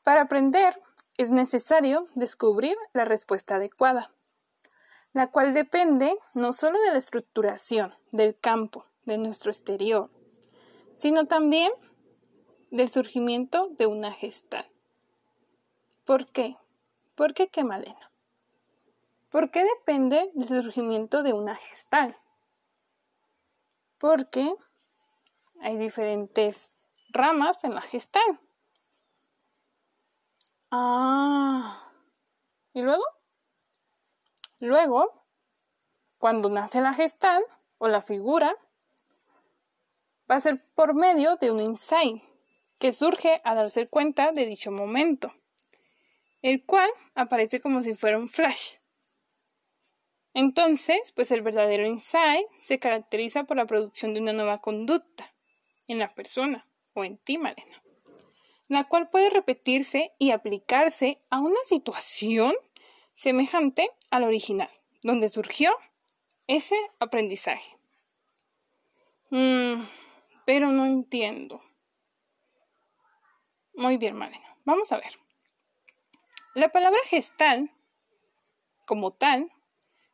Para 0.03 0.21
aprender 0.23 0.79
es 1.17 1.31
necesario 1.31 2.07
descubrir 2.15 2.75
la 2.91 3.05
respuesta 3.05 3.55
adecuada, 3.55 4.11
la 5.13 5.27
cual 5.27 5.53
depende 5.53 6.17
no 6.33 6.53
solo 6.53 6.79
de 6.81 6.91
la 6.91 6.97
estructuración 6.97 7.93
del 8.11 8.37
campo 8.37 8.85
de 9.05 9.17
nuestro 9.17 9.51
exterior, 9.51 10.09
sino 10.95 11.27
también 11.27 11.71
del 12.71 12.89
surgimiento 12.89 13.69
de 13.77 13.85
una 13.85 14.11
gestal. 14.11 14.67
¿Por 16.05 16.25
qué? 16.25 16.57
¿Por 17.15 17.33
qué 17.33 17.47
qué, 17.47 17.63
Malena? 17.63 18.11
¿Por 19.29 19.51
qué 19.51 19.63
depende 19.63 20.31
del 20.33 20.47
surgimiento 20.47 21.23
de 21.23 21.33
una 21.33 21.55
gestal? 21.55 22.17
Porque 23.99 24.53
hay 25.61 25.77
diferentes 25.77 26.71
ramas 27.09 27.63
en 27.63 27.75
la 27.75 27.81
gestal. 27.81 28.39
Ah. 30.71 31.91
¿Y 32.73 32.81
luego? 32.81 33.03
Luego, 34.63 35.25
cuando 36.17 36.49
nace 36.49 36.79
la 36.79 36.93
gestal 36.93 37.43
o 37.79 37.89
la 37.89 38.01
figura, 38.01 38.55
va 40.31 40.35
a 40.35 40.39
ser 40.39 40.63
por 40.73 40.93
medio 40.93 41.35
de 41.35 41.51
un 41.51 41.59
insight 41.59 42.23
que 42.77 42.93
surge 42.93 43.41
a 43.43 43.55
darse 43.55 43.89
cuenta 43.89 44.31
de 44.31 44.45
dicho 44.45 44.71
momento, 44.71 45.33
el 46.41 46.65
cual 46.65 46.89
aparece 47.13 47.59
como 47.59 47.83
si 47.83 47.93
fuera 47.93 48.17
un 48.17 48.29
flash. 48.29 48.77
Entonces, 50.33 51.11
pues 51.11 51.31
el 51.31 51.41
verdadero 51.41 51.85
insight 51.85 52.47
se 52.61 52.79
caracteriza 52.79 53.43
por 53.43 53.57
la 53.57 53.65
producción 53.65 54.13
de 54.13 54.21
una 54.21 54.31
nueva 54.31 54.61
conducta 54.61 55.35
en 55.89 55.99
la 55.99 56.15
persona 56.15 56.69
o 56.93 57.03
en 57.03 57.17
ti, 57.17 57.37
Malena 57.37 57.83
la 58.69 58.85
cual 58.85 59.09
puede 59.09 59.29
repetirse 59.29 60.13
y 60.17 60.31
aplicarse 60.31 61.21
a 61.29 61.39
una 61.39 61.59
situación 61.65 62.53
semejante 63.15 63.89
a 64.11 64.19
la 64.19 64.27
original, 64.27 64.69
donde 65.01 65.29
surgió 65.29 65.75
ese 66.47 66.75
aprendizaje. 66.99 67.77
Mm, 69.29 69.83
pero 70.45 70.71
no 70.71 70.85
entiendo. 70.85 71.61
Muy 73.73 73.97
bien, 73.97 74.15
Malena. 74.15 74.57
Vamos 74.65 74.91
a 74.91 74.97
ver. 74.97 75.13
La 76.53 76.69
palabra 76.69 76.99
gestal, 77.05 77.71
como 78.85 79.11
tal, 79.13 79.51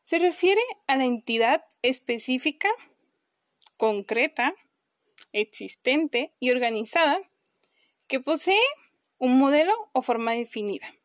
se 0.03 0.19
refiere 0.19 0.61
a 0.87 0.95
la 0.95 1.05
entidad 1.05 1.65
específica, 1.81 2.69
concreta, 3.77 4.55
existente 5.33 6.33
y 6.39 6.51
organizada 6.51 7.19
que 8.07 8.19
posee 8.19 8.63
un 9.17 9.37
modelo 9.37 9.73
o 9.93 10.01
forma 10.01 10.31
definida. 10.31 10.95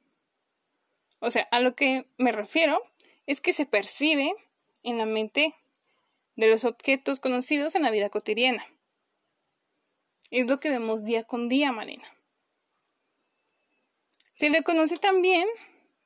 O 1.24 1.30
sea, 1.30 1.48
a 1.50 1.60
lo 1.60 1.74
que 1.74 2.06
me 2.18 2.32
refiero 2.32 2.82
es 3.26 3.40
que 3.40 3.54
se 3.54 3.64
percibe 3.64 4.34
en 4.82 4.98
la 4.98 5.06
mente 5.06 5.54
de 6.36 6.48
los 6.48 6.66
objetos 6.66 7.18
conocidos 7.18 7.74
en 7.74 7.82
la 7.82 7.90
vida 7.90 8.10
cotidiana. 8.10 8.66
Es 10.30 10.50
lo 10.50 10.60
que 10.60 10.68
vemos 10.68 11.04
día 11.04 11.24
con 11.24 11.48
día, 11.48 11.72
Marina. 11.72 12.04
Se 14.34 14.50
le 14.50 14.62
conoce 14.62 14.98
también 14.98 15.48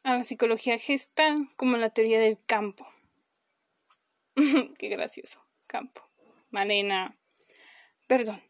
a 0.04 0.14
la 0.14 0.24
psicología 0.24 0.78
gestal 0.78 1.48
como 1.56 1.76
la 1.78 1.90
teoría 1.90 2.20
del 2.20 2.38
campo. 2.46 2.86
Qué 4.78 4.88
gracioso, 4.88 5.44
campo. 5.66 6.08
Malena. 6.50 7.18
Perdón, 8.06 8.40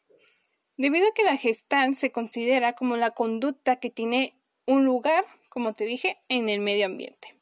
debido 0.77 1.09
a 1.09 1.15
que 1.15 1.25
la 1.25 1.39
gestal 1.39 1.97
se 1.97 2.13
considera 2.13 2.75
como 2.75 2.97
la 2.99 3.13
conducta 3.13 3.81
que 3.81 3.89
tiene 3.89 4.35
un 4.67 4.85
lugar, 4.85 5.25
como 5.59 5.73
te 5.73 5.87
dije, 5.87 6.23
en 6.29 6.49
el 6.49 6.61
medio 6.61 6.87
ambiente 6.87 7.35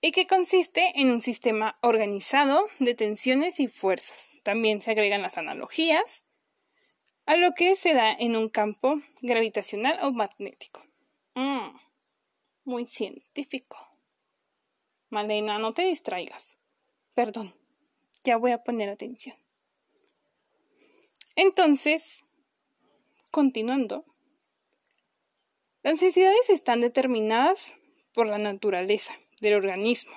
y 0.00 0.12
que 0.12 0.28
consiste 0.28 0.92
en 0.94 1.10
un 1.10 1.20
sistema 1.20 1.76
organizado 1.82 2.68
de 2.78 2.94
tensiones 2.94 3.58
y 3.58 3.66
fuerzas. 3.66 4.30
También 4.44 4.80
se 4.80 4.92
agregan 4.92 5.22
las 5.22 5.38
analogías 5.38 6.22
a 7.26 7.34
lo 7.34 7.52
que 7.54 7.74
se 7.74 7.94
da 7.94 8.12
en 8.12 8.36
un 8.36 8.48
campo 8.48 9.00
gravitacional 9.22 9.98
o 10.04 10.12
magnético. 10.12 10.86
Mm, 11.34 11.76
muy 12.62 12.86
científico. 12.86 13.76
Malena, 15.08 15.58
no 15.58 15.74
te 15.74 15.82
distraigas. 15.82 16.56
Perdón, 17.16 17.56
ya 18.22 18.36
voy 18.36 18.52
a 18.52 18.62
poner 18.62 18.88
atención. 18.88 19.36
Entonces, 21.34 22.24
continuando, 23.32 24.13
las 25.84 25.92
necesidades 25.92 26.48
están 26.48 26.80
determinadas 26.80 27.74
por 28.14 28.26
la 28.26 28.38
naturaleza 28.38 29.14
del 29.42 29.54
organismo 29.54 30.12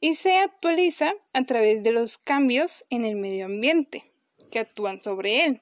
y 0.00 0.16
se 0.16 0.36
actualiza 0.36 1.14
a 1.32 1.44
través 1.44 1.84
de 1.84 1.92
los 1.92 2.18
cambios 2.18 2.84
en 2.90 3.04
el 3.04 3.14
medio 3.14 3.46
ambiente 3.46 4.10
que 4.50 4.58
actúan 4.58 5.00
sobre 5.00 5.44
él, 5.44 5.60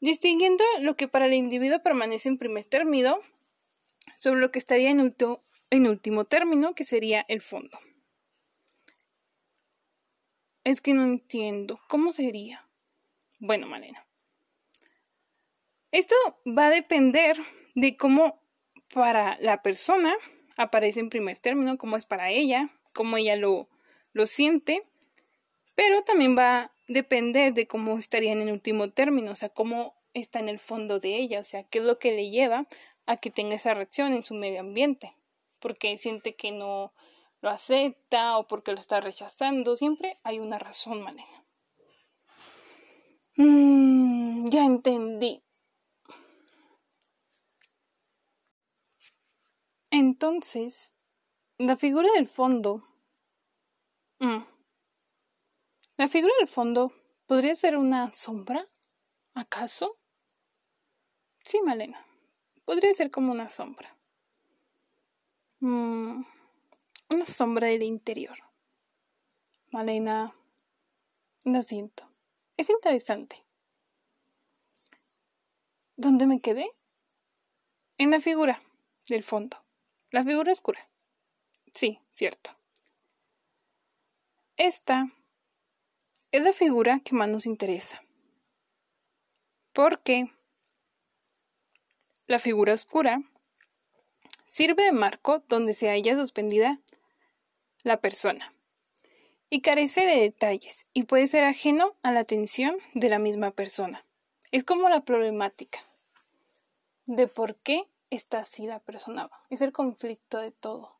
distinguiendo 0.00 0.64
lo 0.80 0.96
que 0.96 1.06
para 1.06 1.26
el 1.26 1.34
individuo 1.34 1.80
permanece 1.80 2.28
en 2.28 2.36
primer 2.36 2.64
término 2.64 3.20
sobre 4.16 4.40
lo 4.40 4.50
que 4.50 4.58
estaría 4.58 4.90
en, 4.90 5.86
último 5.86 6.24
término, 6.24 6.74
que 6.74 6.82
sería 6.82 7.24
el 7.28 7.40
fondo. 7.40 7.78
Es 10.64 10.80
que 10.80 10.94
no 10.94 11.04
entiendo, 11.04 11.78
¿cómo 11.88 12.10
sería? 12.10 12.68
Bueno, 13.38 13.68
Malena. 13.68 14.07
Esto 15.90 16.14
va 16.46 16.66
a 16.66 16.70
depender 16.70 17.36
de 17.74 17.96
cómo 17.96 18.42
para 18.92 19.38
la 19.40 19.62
persona 19.62 20.14
aparece 20.56 21.00
en 21.00 21.10
primer 21.10 21.38
término, 21.38 21.78
cómo 21.78 21.96
es 21.96 22.04
para 22.04 22.30
ella, 22.30 22.70
cómo 22.92 23.16
ella 23.16 23.36
lo, 23.36 23.68
lo 24.12 24.26
siente, 24.26 24.82
pero 25.74 26.02
también 26.02 26.36
va 26.36 26.58
a 26.58 26.72
depender 26.88 27.54
de 27.54 27.66
cómo 27.66 27.96
estaría 27.96 28.32
en 28.32 28.40
el 28.42 28.52
último 28.52 28.90
término, 28.90 29.30
o 29.30 29.34
sea, 29.34 29.48
cómo 29.48 29.94
está 30.14 30.40
en 30.40 30.48
el 30.48 30.58
fondo 30.58 30.98
de 30.98 31.16
ella, 31.16 31.40
o 31.40 31.44
sea, 31.44 31.62
qué 31.64 31.78
es 31.78 31.84
lo 31.84 31.98
que 31.98 32.12
le 32.12 32.30
lleva 32.30 32.66
a 33.06 33.16
que 33.16 33.30
tenga 33.30 33.54
esa 33.54 33.74
reacción 33.74 34.12
en 34.12 34.22
su 34.22 34.34
medio 34.34 34.60
ambiente, 34.60 35.14
porque 35.60 35.96
siente 35.96 36.34
que 36.34 36.50
no 36.50 36.92
lo 37.40 37.50
acepta 37.50 38.36
o 38.36 38.46
porque 38.46 38.72
lo 38.72 38.78
está 38.78 39.00
rechazando, 39.00 39.76
siempre 39.76 40.18
hay 40.24 40.38
una 40.38 40.58
razón, 40.58 41.02
Malena. 41.02 41.44
Mm, 43.36 44.48
ya 44.48 44.64
entendí. 44.64 45.42
Entonces, 49.90 50.94
la 51.56 51.76
figura 51.76 52.10
del 52.14 52.28
fondo. 52.28 52.84
Mm, 54.20 54.44
la 55.96 56.08
figura 56.08 56.32
del 56.38 56.48
fondo 56.48 56.92
podría 57.26 57.54
ser 57.54 57.76
una 57.76 58.12
sombra, 58.12 58.68
¿acaso? 59.34 59.98
Sí, 61.44 61.60
Malena. 61.62 62.04
Podría 62.64 62.92
ser 62.92 63.10
como 63.10 63.32
una 63.32 63.48
sombra. 63.48 63.96
Mm, 65.60 66.22
una 67.08 67.24
sombra 67.24 67.68
del 67.68 67.82
interior. 67.82 68.38
Malena, 69.70 70.34
lo 71.44 71.62
siento. 71.62 72.08
Es 72.56 72.68
interesante. 72.68 73.44
¿Dónde 75.96 76.26
me 76.26 76.40
quedé? 76.40 76.70
En 77.96 78.10
la 78.10 78.20
figura 78.20 78.62
del 79.08 79.24
fondo. 79.24 79.67
La 80.10 80.24
figura 80.24 80.52
oscura. 80.52 80.88
Sí, 81.72 82.00
cierto. 82.14 82.50
Esta 84.56 85.12
es 86.32 86.42
la 86.42 86.52
figura 86.52 87.00
que 87.00 87.14
más 87.14 87.28
nos 87.28 87.46
interesa. 87.46 88.02
Porque 89.72 90.30
la 92.26 92.38
figura 92.38 92.74
oscura 92.74 93.22
sirve 94.44 94.84
de 94.84 94.92
marco 94.92 95.44
donde 95.48 95.74
se 95.74 95.88
halla 95.88 96.16
suspendida 96.16 96.80
la 97.84 98.00
persona 98.00 98.52
y 99.50 99.60
carece 99.60 100.06
de 100.06 100.20
detalles 100.20 100.86
y 100.92 101.04
puede 101.04 101.26
ser 101.26 101.44
ajeno 101.44 101.96
a 102.02 102.12
la 102.12 102.20
atención 102.20 102.76
de 102.94 103.08
la 103.08 103.18
misma 103.18 103.50
persona. 103.50 104.04
Es 104.50 104.64
como 104.64 104.88
la 104.88 105.04
problemática 105.04 105.80
de 107.06 107.26
por 107.26 107.56
qué 107.56 107.86
está 108.10 108.38
así 108.38 108.66
la 108.66 108.80
persona. 108.80 109.28
Es 109.50 109.60
el 109.60 109.72
conflicto 109.72 110.38
de 110.38 110.50
todo. 110.50 110.96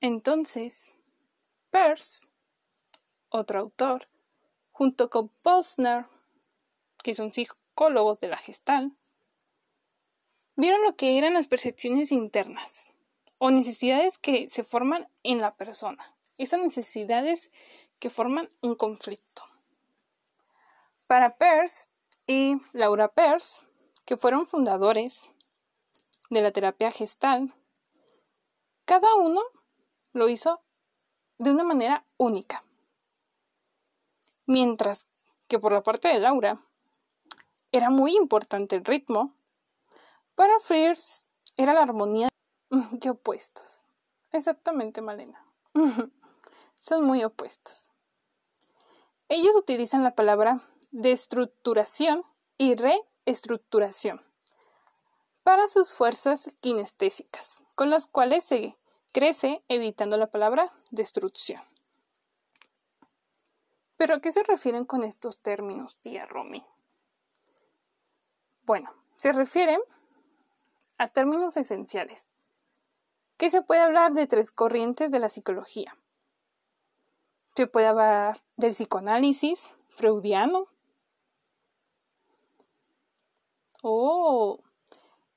Entonces, 0.00 0.92
Peirce, 1.70 2.26
otro 3.28 3.60
autor, 3.60 4.08
junto 4.72 5.10
con 5.10 5.28
Posner, 5.28 6.06
que 7.02 7.14
son 7.14 7.32
psicólogos 7.32 8.18
de 8.20 8.28
la 8.28 8.36
gestal, 8.36 8.92
vieron 10.54 10.82
lo 10.82 10.96
que 10.96 11.18
eran 11.18 11.34
las 11.34 11.48
percepciones 11.48 12.12
internas 12.12 12.90
o 13.38 13.50
necesidades 13.50 14.18
que 14.18 14.48
se 14.50 14.64
forman 14.64 15.08
en 15.22 15.40
la 15.40 15.54
persona. 15.56 16.14
Esas 16.38 16.60
necesidades 16.60 17.50
que 17.98 18.10
forman 18.10 18.50
un 18.60 18.74
conflicto. 18.74 19.42
Para 21.06 21.36
Peirce 21.36 21.88
y 22.26 22.56
Laura 22.72 23.08
Peirce, 23.08 23.65
que 24.06 24.16
fueron 24.16 24.46
fundadores 24.46 25.30
de 26.30 26.40
la 26.40 26.52
terapia 26.52 26.90
gestal, 26.90 27.52
cada 28.84 29.14
uno 29.16 29.42
lo 30.12 30.28
hizo 30.28 30.62
de 31.38 31.50
una 31.50 31.64
manera 31.64 32.06
única. 32.16 32.64
Mientras 34.46 35.08
que 35.48 35.58
por 35.58 35.72
la 35.72 35.82
parte 35.82 36.08
de 36.08 36.20
Laura 36.20 36.64
era 37.72 37.90
muy 37.90 38.16
importante 38.16 38.76
el 38.76 38.84
ritmo, 38.84 39.34
para 40.36 40.60
Fierce 40.60 41.26
era 41.56 41.74
la 41.74 41.82
armonía 41.82 42.28
de 42.70 43.10
opuestos. 43.10 43.82
Exactamente, 44.30 45.00
Malena. 45.00 45.44
Son 46.78 47.04
muy 47.04 47.24
opuestos. 47.24 47.90
Ellos 49.28 49.56
utilizan 49.56 50.04
la 50.04 50.14
palabra 50.14 50.62
destructuración 50.92 52.24
y 52.56 52.76
reestructuración 53.26 54.20
para 55.42 55.66
sus 55.66 55.94
fuerzas 55.94 56.50
kinestésicas, 56.60 57.62
con 57.74 57.90
las 57.90 58.06
cuales 58.06 58.44
se 58.44 58.76
crece 59.12 59.62
evitando 59.68 60.16
la 60.16 60.30
palabra 60.30 60.72
destrucción. 60.90 61.60
¿Pero 63.96 64.14
a 64.14 64.20
qué 64.20 64.30
se 64.30 64.42
refieren 64.42 64.84
con 64.84 65.04
estos 65.04 65.38
términos, 65.38 65.96
tía 65.96 66.26
Romy? 66.26 66.64
Bueno, 68.64 68.92
se 69.16 69.32
refieren 69.32 69.80
a 70.98 71.08
términos 71.08 71.56
esenciales, 71.56 72.26
que 73.36 73.50
se 73.50 73.62
puede 73.62 73.80
hablar 73.80 74.12
de 74.12 74.26
tres 74.26 74.50
corrientes 74.50 75.10
de 75.10 75.18
la 75.18 75.28
psicología. 75.28 75.96
Se 77.54 77.66
puede 77.66 77.86
hablar 77.86 78.42
del 78.56 78.72
psicoanálisis 78.72 79.70
freudiano. 79.88 80.68
Oh, 83.88 84.64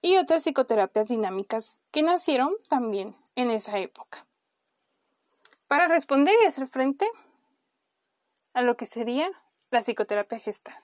y 0.02 0.18
otras 0.18 0.42
psicoterapias 0.42 1.08
dinámicas 1.08 1.78
que 1.92 2.02
nacieron 2.02 2.56
también 2.68 3.16
en 3.36 3.52
esa 3.52 3.78
época. 3.78 4.26
Para 5.68 5.88
responder 5.88 6.34
y 6.42 6.48
hacer 6.48 6.66
frente 6.66 7.08
a 8.54 8.64
lo 8.64 8.76
que 8.76 8.88
sería 8.88 9.30
la 9.70 9.82
psicoterapia 9.84 10.40
gestal. 10.40 10.84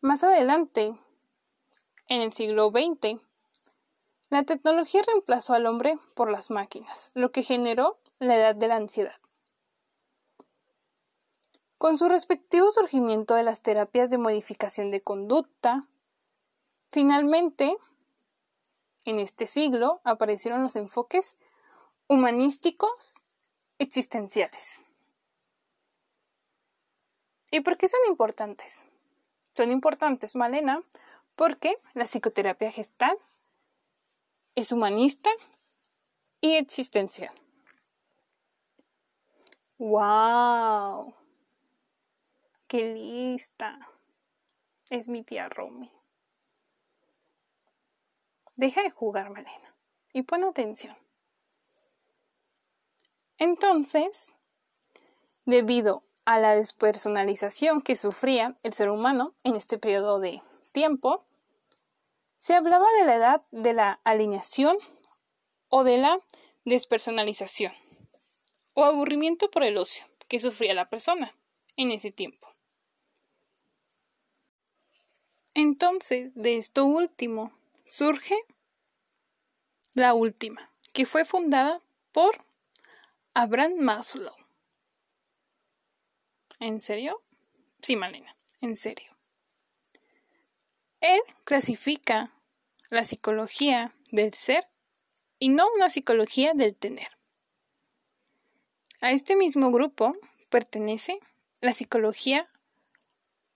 Más 0.00 0.24
adelante, 0.24 0.98
en 2.08 2.22
el 2.22 2.32
siglo 2.32 2.70
XX, 2.70 3.20
la 4.30 4.44
tecnología 4.44 5.02
reemplazó 5.06 5.52
al 5.52 5.66
hombre 5.66 5.98
por 6.14 6.30
las 6.30 6.50
máquinas, 6.50 7.10
lo 7.12 7.30
que 7.30 7.42
generó 7.42 7.98
la 8.18 8.36
edad 8.36 8.54
de 8.54 8.68
la 8.68 8.76
ansiedad. 8.76 9.20
Con 11.80 11.96
su 11.96 12.10
respectivo 12.10 12.70
surgimiento 12.70 13.34
de 13.34 13.42
las 13.42 13.62
terapias 13.62 14.10
de 14.10 14.18
modificación 14.18 14.90
de 14.90 15.00
conducta, 15.00 15.88
finalmente 16.90 17.74
en 19.06 19.18
este 19.18 19.46
siglo 19.46 20.02
aparecieron 20.04 20.62
los 20.62 20.76
enfoques 20.76 21.38
humanísticos 22.06 23.22
existenciales. 23.78 24.82
¿Y 27.50 27.60
por 27.60 27.78
qué 27.78 27.88
son 27.88 28.00
importantes? 28.08 28.82
Son 29.56 29.72
importantes, 29.72 30.36
Malena, 30.36 30.82
porque 31.34 31.78
la 31.94 32.04
psicoterapia 32.04 32.70
gestal 32.70 33.16
es 34.54 34.70
humanista 34.70 35.30
y 36.42 36.56
existencial. 36.56 37.34
¡Wow! 39.78 41.19
¡Qué 42.70 42.94
lista! 42.94 43.90
Es 44.90 45.08
mi 45.08 45.24
tía 45.24 45.48
Romy. 45.48 45.90
Deja 48.54 48.84
de 48.84 48.90
jugar, 48.90 49.30
Malena, 49.30 49.74
y 50.12 50.22
pon 50.22 50.44
atención. 50.44 50.96
Entonces, 53.38 54.34
debido 55.46 56.04
a 56.24 56.38
la 56.38 56.54
despersonalización 56.54 57.80
que 57.82 57.96
sufría 57.96 58.54
el 58.62 58.72
ser 58.72 58.90
humano 58.90 59.34
en 59.42 59.56
este 59.56 59.76
periodo 59.76 60.20
de 60.20 60.40
tiempo, 60.70 61.24
se 62.38 62.54
hablaba 62.54 62.86
de 63.00 63.04
la 63.04 63.16
edad 63.16 63.42
de 63.50 63.74
la 63.74 64.00
alineación 64.04 64.78
o 65.70 65.82
de 65.82 65.98
la 65.98 66.20
despersonalización 66.64 67.72
o 68.74 68.84
aburrimiento 68.84 69.50
por 69.50 69.64
el 69.64 69.76
ocio 69.76 70.06
que 70.28 70.38
sufría 70.38 70.72
la 70.72 70.88
persona 70.88 71.34
en 71.74 71.90
ese 71.90 72.12
tiempo. 72.12 72.49
Entonces, 75.54 76.32
de 76.34 76.56
esto 76.56 76.84
último 76.84 77.52
surge 77.86 78.36
la 79.94 80.14
última, 80.14 80.70
que 80.92 81.06
fue 81.06 81.24
fundada 81.24 81.80
por 82.12 82.44
Abraham 83.34 83.74
Maslow. 83.78 84.34
¿En 86.60 86.80
serio? 86.80 87.20
Sí, 87.80 87.96
Malena, 87.96 88.36
en 88.60 88.76
serio. 88.76 89.10
Él 91.00 91.20
clasifica 91.44 92.32
la 92.90 93.04
psicología 93.04 93.94
del 94.12 94.34
ser 94.34 94.66
y 95.38 95.48
no 95.48 95.66
una 95.74 95.88
psicología 95.88 96.52
del 96.54 96.76
tener. 96.76 97.08
A 99.00 99.12
este 99.12 99.34
mismo 99.34 99.70
grupo 99.70 100.12
pertenece 100.50 101.18
la 101.60 101.72
psicología 101.72 102.50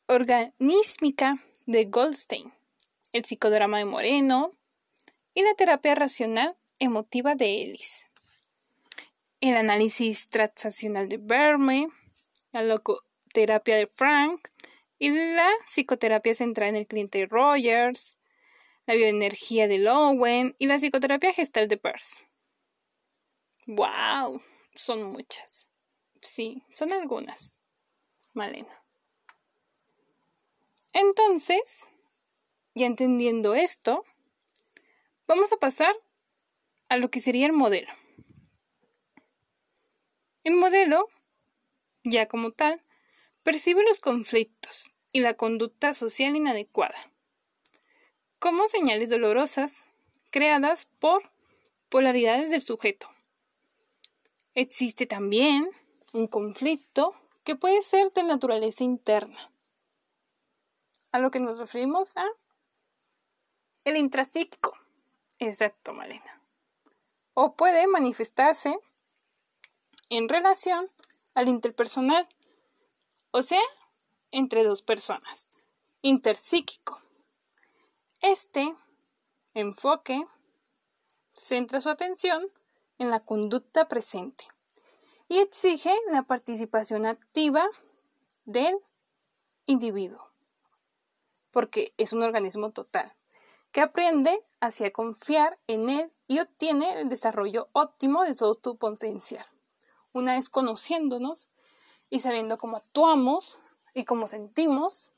organísmica 0.07 1.38
de 1.66 1.87
Goldstein, 1.87 2.53
el 3.12 3.24
psicodrama 3.24 3.79
de 3.79 3.85
Moreno 3.85 4.53
y 5.33 5.42
la 5.42 5.55
terapia 5.55 5.94
racional 5.94 6.57
emotiva 6.79 7.35
de 7.35 7.62
Ellis, 7.62 8.07
el 9.40 9.57
análisis 9.57 10.29
transaccional 10.29 11.09
de 11.09 11.18
Berme, 11.18 11.88
la 12.53 12.62
locoterapia 12.62 13.77
de 13.77 13.87
Frank 13.87 14.48
y 14.98 15.11
la 15.11 15.50
psicoterapia 15.66 16.35
centrada 16.35 16.70
en 16.70 16.77
el 16.77 16.87
cliente 16.87 17.27
Rogers, 17.27 18.16
la 18.87 18.94
bioenergía 18.94 19.66
de 19.66 19.79
Lowen 19.79 20.55
y 20.59 20.66
la 20.66 20.79
psicoterapia 20.79 21.33
gestal 21.33 21.68
de 21.68 21.79
Peirce. 21.79 22.29
¡Wow! 23.66 24.42
Son 24.74 25.05
muchas. 25.05 25.66
Sí, 26.20 26.62
son 26.70 26.92
algunas. 26.92 27.55
Malena. 28.35 28.83
Entonces, 30.94 31.87
ya 32.74 32.87
entendiendo 32.87 33.54
esto, 33.54 34.07
vamos 35.26 35.52
a 35.52 35.59
pasar 35.59 35.94
a 36.88 36.96
lo 36.96 37.11
que 37.11 37.20
sería 37.20 37.44
el 37.44 37.52
modelo. 37.52 37.92
El 40.42 40.54
modelo, 40.54 41.11
ya 42.02 42.26
como 42.26 42.50
tal, 42.50 42.83
percibe 43.42 43.83
los 43.83 44.00
conflictos 44.00 44.90
y 45.12 45.20
la 45.20 45.35
conducta 45.35 45.92
social 45.92 46.35
inadecuada 46.35 47.11
como 48.44 48.68
señales 48.68 49.09
dolorosas 49.09 49.87
creadas 50.30 50.85
por 50.98 51.30
polaridades 51.88 52.50
del 52.50 52.61
sujeto. 52.61 53.09
Existe 54.54 55.07
también 55.07 55.70
un 56.12 56.26
conflicto 56.26 57.14
que 57.42 57.57
puede 57.57 57.80
ser 57.80 58.12
de 58.12 58.22
naturaleza 58.22 58.85
interna, 58.85 59.50
a 61.14 61.20
lo 61.20 61.31
que 61.31 61.38
nos 61.38 61.61
referimos 61.61 62.16
a 62.16 62.27
el 63.85 63.96
intrapsíquico. 63.96 64.77
Exacto, 65.38 65.92
Malena. 65.92 66.42
O 67.35 67.55
puede 67.55 67.87
manifestarse 67.87 68.77
en 70.09 70.29
relación 70.29 70.90
al 71.35 71.48
interpersonal, 71.48 72.29
o 73.31 73.42
sea, 73.42 73.62
entre 74.33 74.64
dos 74.64 74.83
personas. 74.83 75.48
Interpsíquico. 76.03 77.00
Este 78.20 78.74
enfoque 79.55 80.27
centra 81.33 81.81
su 81.81 81.90
atención 81.90 82.50
en 82.98 83.11
la 83.11 83.20
conducta 83.20 83.87
presente 83.87 84.48
y 85.29 85.38
exige 85.38 85.94
la 86.11 86.24
participación 86.24 87.07
activa 87.07 87.68
del 88.46 88.77
individuo, 89.64 90.23
porque 91.54 91.94
es 91.98 92.12
un 92.12 92.24
organismo 92.24 92.72
total 92.72 93.14
que 93.70 93.80
aprende 93.80 94.44
hacia 94.58 94.92
confiar 94.92 95.56
en 95.68 95.88
él 95.88 96.12
y 96.26 96.40
obtiene 96.40 96.98
el 97.00 97.08
desarrollo 97.08 97.68
óptimo 97.72 98.24
de 98.24 98.34
todo 98.34 98.56
tu 98.56 98.76
potencial. 98.76 99.46
Una 100.12 100.34
vez 100.34 100.48
conociéndonos 100.48 101.48
y 102.10 102.18
sabiendo 102.18 102.58
cómo 102.58 102.76
actuamos 102.76 103.60
y 103.94 104.04
cómo 104.04 104.26
sentimos 104.26 105.12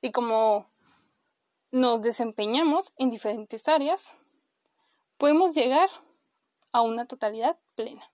y 0.00 0.12
cómo 0.12 0.70
nos 1.70 2.00
desempeñamos 2.00 2.94
en 2.96 3.10
diferentes 3.10 3.68
áreas, 3.68 4.12
podemos 5.18 5.54
llegar 5.54 5.90
a 6.72 6.80
una 6.80 7.06
totalidad 7.06 7.58
plena. 7.74 8.10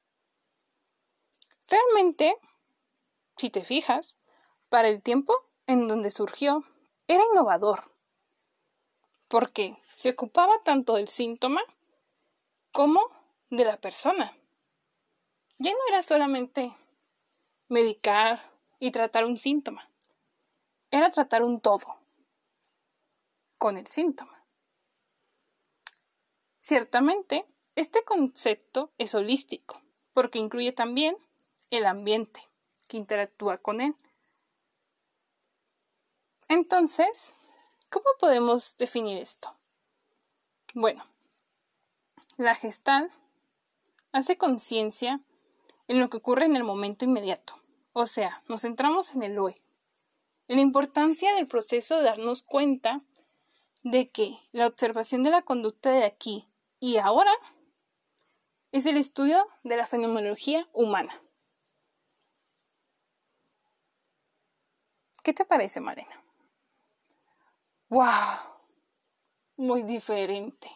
Realmente, 1.69 2.37
si 3.37 3.51
te 3.51 3.63
fijas, 3.63 4.19
para 4.69 4.89
el 4.89 5.01
tiempo 5.01 5.33
en 5.69 5.87
donde 5.87 6.11
surgió, 6.11 6.65
era 7.07 7.23
innovador, 7.33 7.83
porque 9.29 9.77
se 9.97 10.11
ocupaba 10.11 10.63
tanto 10.63 10.95
del 10.95 11.09
síntoma 11.09 11.63
como 12.73 13.01
de 13.51 13.65
la 13.65 13.77
persona. 13.77 14.37
Ya 15.59 15.73
no 15.73 15.79
era 15.89 16.03
solamente 16.03 16.75
medicar 17.69 18.41
y 18.79 18.91
tratar 18.91 19.25
un 19.25 19.39
síntoma, 19.39 19.89
era 20.91 21.11
tratar 21.11 21.43
un 21.43 21.61
todo 21.61 21.99
con 23.59 23.77
el 23.77 23.87
síntoma. 23.87 24.45
Ciertamente, 26.59 27.47
este 27.75 28.05
concepto 28.05 28.93
es 28.99 29.15
holístico, 29.15 29.81
porque 30.13 30.39
incluye 30.39 30.73
también 30.73 31.17
el 31.71 31.87
ambiente 31.87 32.49
que 32.89 32.97
interactúa 32.97 33.59
con 33.59 33.81
él. 33.81 33.97
Entonces, 36.53 37.33
¿cómo 37.91 38.05
podemos 38.21 38.77
definir 38.77 39.17
esto? 39.17 39.57
Bueno, 40.75 41.03
la 42.37 42.55
gestal 42.55 43.11
hace 44.13 44.37
conciencia 44.37 45.23
en 45.89 45.99
lo 45.99 46.11
que 46.11 46.19
ocurre 46.19 46.45
en 46.45 46.55
el 46.55 46.63
momento 46.63 47.07
inmediato, 47.07 47.55
o 47.95 48.05
sea, 48.05 48.43
nos 48.51 48.61
centramos 48.61 49.15
en 49.15 49.23
el 49.23 49.39
hoy, 49.39 49.55
en 50.47 50.57
la 50.57 50.63
importancia 50.63 51.35
del 51.35 51.47
proceso 51.47 51.97
de 51.97 52.03
darnos 52.03 52.43
cuenta 52.43 53.01
de 53.83 54.11
que 54.11 54.39
la 54.51 54.67
observación 54.67 55.23
de 55.23 55.31
la 55.31 55.41
conducta 55.41 55.91
de 55.91 56.05
aquí 56.05 56.47
y 56.81 56.99
ahora 56.99 57.33
es 58.73 58.85
el 58.85 58.99
estudio 58.99 59.49
de 59.63 59.79
la 59.79 59.87
fenomenología 59.87 60.69
humana. 60.75 61.19
¿Qué 65.23 65.33
te 65.33 65.47
parece, 65.47 65.81
Marena? 65.81 66.22
¡Wow! 67.93 68.09
Muy 69.59 69.83
diferente. 69.83 70.71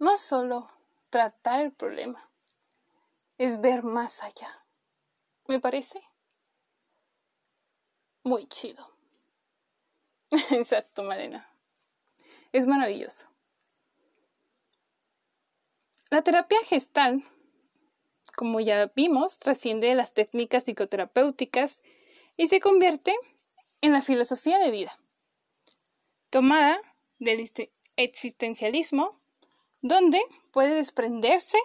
No 0.00 0.16
solo 0.16 0.68
tratar 1.10 1.60
el 1.60 1.70
problema, 1.70 2.28
es 3.38 3.60
ver 3.60 3.84
más 3.84 4.20
allá. 4.24 4.66
¿Me 5.46 5.60
parece? 5.60 6.02
Muy 8.24 8.48
chido. 8.48 8.90
Exacto, 10.50 11.04
Marina. 11.04 11.48
Es 12.50 12.66
maravilloso. 12.66 13.28
La 16.10 16.22
terapia 16.22 16.58
gestal, 16.64 17.22
como 18.34 18.58
ya 18.58 18.86
vimos, 18.96 19.38
trasciende 19.38 19.86
de 19.86 19.94
las 19.94 20.14
técnicas 20.14 20.64
psicoterapéuticas 20.64 21.80
y 22.36 22.48
se 22.48 22.58
convierte 22.58 23.12
en 23.12 23.35
la 23.82 24.02
filosofía 24.02 24.58
de 24.58 24.70
vida, 24.70 24.98
tomada 26.30 26.80
del 27.18 27.48
existencialismo, 27.96 29.18
donde 29.80 30.20
puede 30.52 30.74
desprenderse 30.74 31.58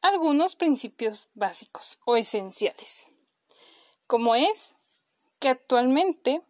algunos 0.00 0.56
principios 0.56 1.28
básicos 1.34 1.98
o 2.04 2.16
esenciales, 2.16 3.06
como 4.06 4.34
es 4.34 4.74
que 5.38 5.48
actualmente 5.48 6.42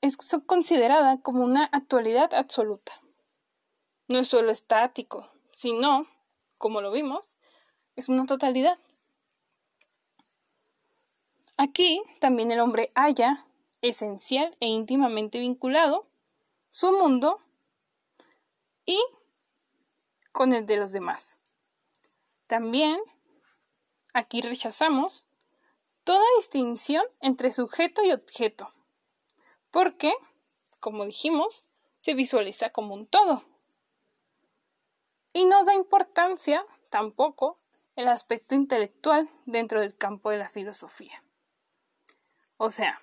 es 0.00 0.16
considerada 0.46 1.20
como 1.20 1.42
una 1.42 1.64
actualidad 1.72 2.34
absoluta. 2.34 3.00
No 4.08 4.18
es 4.18 4.28
solo 4.28 4.50
estático, 4.50 5.30
sino, 5.56 6.06
como 6.58 6.80
lo 6.80 6.92
vimos, 6.92 7.34
es 7.96 8.08
una 8.08 8.26
totalidad. 8.26 8.78
Aquí 11.58 12.02
también 12.20 12.50
el 12.50 12.60
hombre 12.60 12.92
halla, 12.94 13.46
esencial 13.80 14.56
e 14.60 14.66
íntimamente 14.66 15.38
vinculado, 15.38 16.06
su 16.68 16.92
mundo 16.92 17.40
y 18.84 19.00
con 20.32 20.52
el 20.52 20.66
de 20.66 20.76
los 20.76 20.92
demás. 20.92 21.38
También 22.46 23.00
aquí 24.12 24.42
rechazamos 24.42 25.26
toda 26.04 26.24
distinción 26.36 27.04
entre 27.20 27.50
sujeto 27.50 28.04
y 28.04 28.12
objeto, 28.12 28.72
porque, 29.70 30.14
como 30.78 31.06
dijimos, 31.06 31.66
se 32.00 32.14
visualiza 32.14 32.70
como 32.70 32.94
un 32.94 33.06
todo. 33.06 33.44
Y 35.32 35.46
no 35.46 35.64
da 35.64 35.74
importancia 35.74 36.64
tampoco 36.90 37.58
el 37.94 38.08
aspecto 38.08 38.54
intelectual 38.54 39.28
dentro 39.46 39.80
del 39.80 39.96
campo 39.96 40.30
de 40.30 40.38
la 40.38 40.48
filosofía. 40.48 41.25
O 42.56 42.70
sea, 42.70 43.02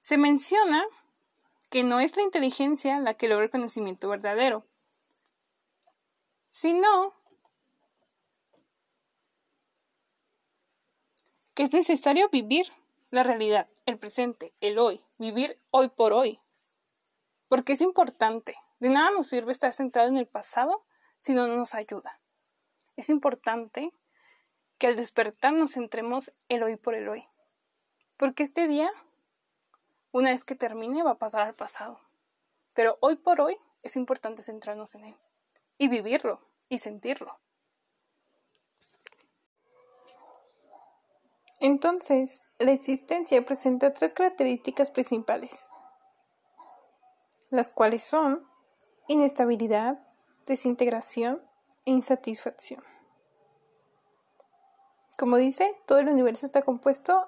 se 0.00 0.18
menciona 0.18 0.84
que 1.70 1.82
no 1.82 2.00
es 2.00 2.16
la 2.16 2.22
inteligencia 2.22 3.00
la 3.00 3.14
que 3.14 3.28
logra 3.28 3.44
el 3.44 3.50
conocimiento 3.50 4.08
verdadero, 4.08 4.64
sino 6.48 7.14
que 11.54 11.62
es 11.62 11.72
necesario 11.72 12.28
vivir 12.28 12.70
la 13.10 13.22
realidad, 13.22 13.68
el 13.86 13.98
presente, 13.98 14.52
el 14.60 14.78
hoy, 14.78 15.00
vivir 15.16 15.58
hoy 15.70 15.88
por 15.88 16.12
hoy. 16.12 16.38
Porque 17.48 17.72
es 17.72 17.80
importante. 17.80 18.56
De 18.78 18.90
nada 18.90 19.10
nos 19.10 19.28
sirve 19.28 19.52
estar 19.52 19.72
centrado 19.72 20.08
en 20.08 20.18
el 20.18 20.26
pasado 20.26 20.84
si 21.18 21.32
no 21.32 21.46
nos 21.46 21.74
ayuda. 21.74 22.20
Es 22.96 23.08
importante 23.08 23.92
que 24.78 24.86
al 24.86 24.96
despertar 24.96 25.52
nos 25.52 25.72
centremos 25.72 26.32
el 26.48 26.62
hoy 26.62 26.76
por 26.76 26.94
el 26.94 27.08
hoy. 27.08 27.26
Porque 28.16 28.42
este 28.42 28.66
día, 28.66 28.90
una 30.12 30.30
vez 30.30 30.44
que 30.44 30.54
termine, 30.54 31.02
va 31.02 31.12
a 31.12 31.18
pasar 31.18 31.42
al 31.42 31.54
pasado. 31.54 32.00
Pero 32.74 32.96
hoy 33.00 33.16
por 33.16 33.40
hoy 33.40 33.56
es 33.82 33.96
importante 33.96 34.42
centrarnos 34.42 34.94
en 34.94 35.04
él 35.04 35.16
y 35.78 35.88
vivirlo 35.88 36.40
y 36.68 36.78
sentirlo. 36.78 37.38
Entonces, 41.60 42.44
la 42.58 42.72
existencia 42.72 43.42
presenta 43.44 43.92
tres 43.92 44.12
características 44.12 44.90
principales, 44.90 45.70
las 47.50 47.70
cuales 47.70 48.02
son 48.02 48.46
inestabilidad, 49.08 49.98
desintegración 50.46 51.42
e 51.86 51.92
insatisfacción. 51.92 52.82
Como 55.16 55.38
dice, 55.38 55.74
todo 55.86 55.98
el 55.98 56.08
universo 56.08 56.44
está 56.44 56.60
compuesto 56.60 57.26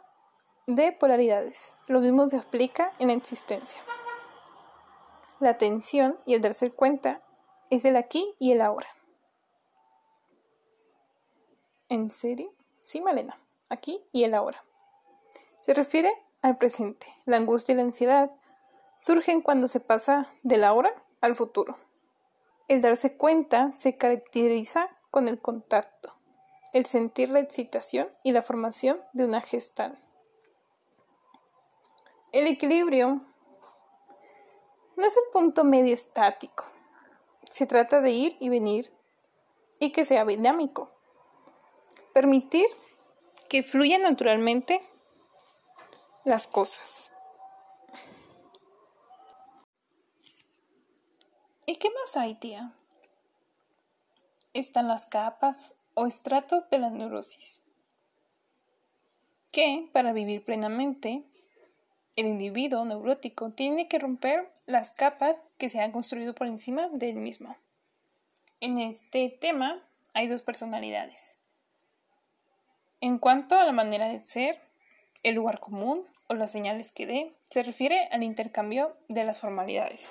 de 0.68 0.92
polaridades. 0.92 1.76
Lo 1.86 2.00
mismo 2.00 2.28
se 2.28 2.36
explica 2.36 2.92
en 2.98 3.08
la 3.08 3.14
existencia. 3.14 3.80
la 5.40 5.50
atención 5.50 6.18
y 6.26 6.34
el 6.34 6.40
darse 6.40 6.70
cuenta 6.70 7.22
es 7.70 7.84
el 7.84 7.96
aquí 7.96 8.34
y 8.38 8.52
el 8.52 8.60
ahora. 8.60 8.88
¿En 11.88 12.10
serio? 12.10 12.52
Sí, 12.82 13.00
Malena, 13.00 13.38
aquí 13.70 14.04
y 14.12 14.24
el 14.24 14.34
ahora. 14.34 14.62
Se 15.60 15.72
refiere 15.74 16.12
al 16.42 16.58
presente. 16.58 17.06
La 17.24 17.36
angustia 17.36 17.72
y 17.72 17.76
la 17.76 17.84
ansiedad 17.84 18.30
surgen 18.98 19.40
cuando 19.40 19.68
se 19.68 19.80
pasa 19.80 20.26
del 20.42 20.64
ahora 20.64 20.92
al 21.20 21.34
futuro. 21.34 21.78
El 22.66 22.82
darse 22.82 23.16
cuenta 23.16 23.72
se 23.76 23.96
caracteriza 23.96 24.90
con 25.10 25.28
el 25.28 25.40
contacto, 25.40 26.14
el 26.74 26.84
sentir 26.84 27.30
la 27.30 27.40
excitación 27.40 28.08
y 28.22 28.32
la 28.32 28.42
formación 28.42 29.00
de 29.14 29.24
una 29.24 29.40
gestal. 29.40 29.98
El 32.30 32.46
equilibrio 32.46 33.22
no 34.96 35.04
es 35.04 35.16
el 35.16 35.22
punto 35.32 35.64
medio 35.64 35.94
estático. 35.94 36.64
Se 37.50 37.66
trata 37.66 38.00
de 38.02 38.10
ir 38.10 38.36
y 38.38 38.50
venir 38.50 38.92
y 39.80 39.92
que 39.92 40.04
sea 40.04 40.26
dinámico. 40.26 40.90
Permitir 42.12 42.66
que 43.48 43.62
fluyan 43.62 44.02
naturalmente 44.02 44.82
las 46.24 46.46
cosas. 46.46 47.12
¿Y 51.64 51.76
qué 51.76 51.88
más 51.90 52.16
hay, 52.16 52.34
tía? 52.34 52.72
Están 54.52 54.88
las 54.88 55.06
capas 55.06 55.74
o 55.94 56.06
estratos 56.06 56.68
de 56.70 56.78
la 56.78 56.90
neurosis, 56.90 57.62
que 59.50 59.88
para 59.92 60.12
vivir 60.12 60.44
plenamente, 60.44 61.24
el 62.18 62.26
individuo 62.26 62.84
neurótico 62.84 63.50
tiene 63.50 63.86
que 63.86 64.00
romper 64.00 64.50
las 64.66 64.92
capas 64.92 65.40
que 65.56 65.68
se 65.68 65.78
han 65.78 65.92
construido 65.92 66.34
por 66.34 66.48
encima 66.48 66.88
de 66.88 67.10
él 67.10 67.16
mismo. 67.18 67.56
En 68.58 68.80
este 68.80 69.28
tema 69.28 69.80
hay 70.14 70.26
dos 70.26 70.42
personalidades. 70.42 71.36
En 73.00 73.18
cuanto 73.18 73.56
a 73.56 73.64
la 73.64 73.70
manera 73.70 74.08
de 74.08 74.18
ser, 74.18 74.58
el 75.22 75.36
lugar 75.36 75.60
común 75.60 76.04
o 76.26 76.34
las 76.34 76.50
señales 76.50 76.90
que 76.90 77.06
dé 77.06 77.32
se 77.44 77.62
refiere 77.62 78.08
al 78.10 78.24
intercambio 78.24 78.96
de 79.08 79.22
las 79.22 79.38
formalidades, 79.38 80.10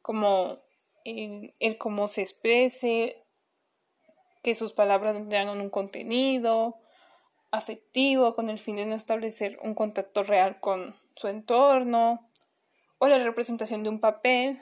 como 0.00 0.60
el, 1.04 1.76
cómo 1.76 2.08
se 2.08 2.22
exprese, 2.22 3.22
que 4.42 4.54
sus 4.54 4.72
palabras 4.72 5.18
tengan 5.28 5.60
un 5.60 5.68
contenido 5.68 6.78
afectivo 7.50 8.34
con 8.34 8.48
el 8.48 8.58
fin 8.58 8.76
de 8.76 8.86
no 8.86 8.94
establecer 8.94 9.58
un 9.62 9.74
contacto 9.74 10.22
real 10.22 10.58
con 10.58 11.01
su 11.16 11.28
entorno, 11.28 12.30
o 12.98 13.08
la 13.08 13.18
representación 13.18 13.82
de 13.82 13.88
un 13.88 14.00
papel, 14.00 14.60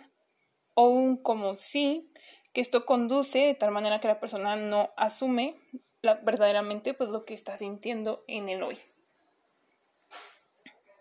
o 0.75 0.89
un 0.89 1.17
como 1.17 1.55
sí, 1.55 2.11
que 2.53 2.61
esto 2.61 2.87
conduce 2.87 3.39
de 3.41 3.55
tal 3.55 3.71
manera 3.71 4.01
que 4.01 4.09
la 4.09 4.21
persona 4.21 4.57
no 4.57 4.91
asume 4.97 5.57
verdaderamente 6.03 6.95
pues, 6.95 7.11
lo 7.11 7.25
que 7.25 7.35
está 7.35 7.57
sintiendo 7.57 8.25
en 8.27 8.49
el 8.49 8.63
hoy. 8.63 8.79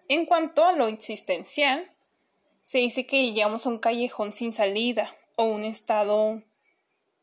En 0.07 0.25
cuanto 0.25 0.65
a 0.65 0.73
lo 0.73 0.87
existencial, 0.87 1.91
se 2.65 2.79
dice 2.79 3.05
que 3.05 3.31
llegamos 3.31 3.65
a 3.65 3.69
un 3.69 3.79
callejón 3.79 4.33
sin 4.33 4.53
salida 4.53 5.15
o 5.35 5.45
un 5.45 5.63
estado 5.63 6.43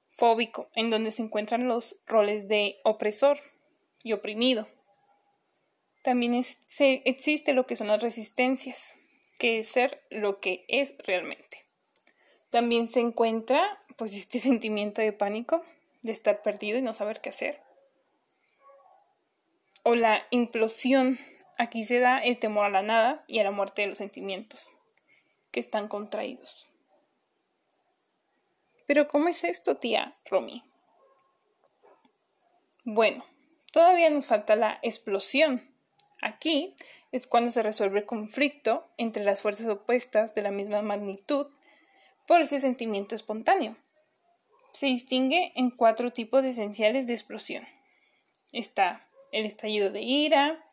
fóbico 0.08 0.70
en 0.74 0.90
donde 0.90 1.10
se 1.10 1.22
encuentran 1.22 1.68
los 1.68 2.00
roles 2.06 2.48
de 2.48 2.80
opresor 2.84 3.38
y 4.02 4.12
oprimido. 4.12 4.66
También 6.06 6.34
existe 6.34 7.52
lo 7.52 7.66
que 7.66 7.74
son 7.74 7.88
las 7.88 8.00
resistencias, 8.00 8.94
que 9.38 9.58
es 9.58 9.66
ser 9.66 10.06
lo 10.08 10.38
que 10.38 10.64
es 10.68 10.94
realmente. 10.98 11.66
También 12.48 12.88
se 12.88 13.00
encuentra 13.00 13.82
pues 13.96 14.14
este 14.14 14.38
sentimiento 14.38 15.02
de 15.02 15.12
pánico, 15.12 15.64
de 16.02 16.12
estar 16.12 16.42
perdido 16.42 16.78
y 16.78 16.82
no 16.82 16.92
saber 16.92 17.20
qué 17.20 17.30
hacer. 17.30 17.60
O 19.82 19.96
la 19.96 20.24
implosión 20.30 21.18
Aquí 21.58 21.84
se 21.84 21.98
da 22.00 22.18
el 22.18 22.38
temor 22.38 22.66
a 22.66 22.70
la 22.70 22.82
nada 22.82 23.24
y 23.26 23.38
a 23.40 23.44
la 23.44 23.50
muerte 23.50 23.82
de 23.82 23.88
los 23.88 23.98
sentimientos, 23.98 24.74
que 25.50 25.58
están 25.58 25.88
contraídos. 25.88 26.68
Pero 28.86 29.08
¿cómo 29.08 29.28
es 29.28 29.42
esto, 29.42 29.78
tía 29.78 30.14
Romy? 30.26 30.62
Bueno, 32.84 33.24
todavía 33.72 34.08
nos 34.10 34.26
falta 34.26 34.54
la 34.54 34.78
explosión. 34.82 35.75
Aquí 36.22 36.74
es 37.12 37.26
cuando 37.26 37.50
se 37.50 37.62
resuelve 37.62 38.00
el 38.00 38.06
conflicto 38.06 38.86
entre 38.96 39.24
las 39.24 39.40
fuerzas 39.40 39.68
opuestas 39.68 40.34
de 40.34 40.42
la 40.42 40.50
misma 40.50 40.82
magnitud 40.82 41.48
por 42.26 42.40
ese 42.40 42.60
sentimiento 42.60 43.14
espontáneo. 43.14 43.76
Se 44.72 44.86
distingue 44.86 45.52
en 45.54 45.70
cuatro 45.70 46.10
tipos 46.10 46.44
esenciales 46.44 47.06
de 47.06 47.14
explosión. 47.14 47.66
Está 48.52 49.06
el 49.32 49.46
estallido 49.46 49.90
de 49.90 50.02
ira, 50.02 50.64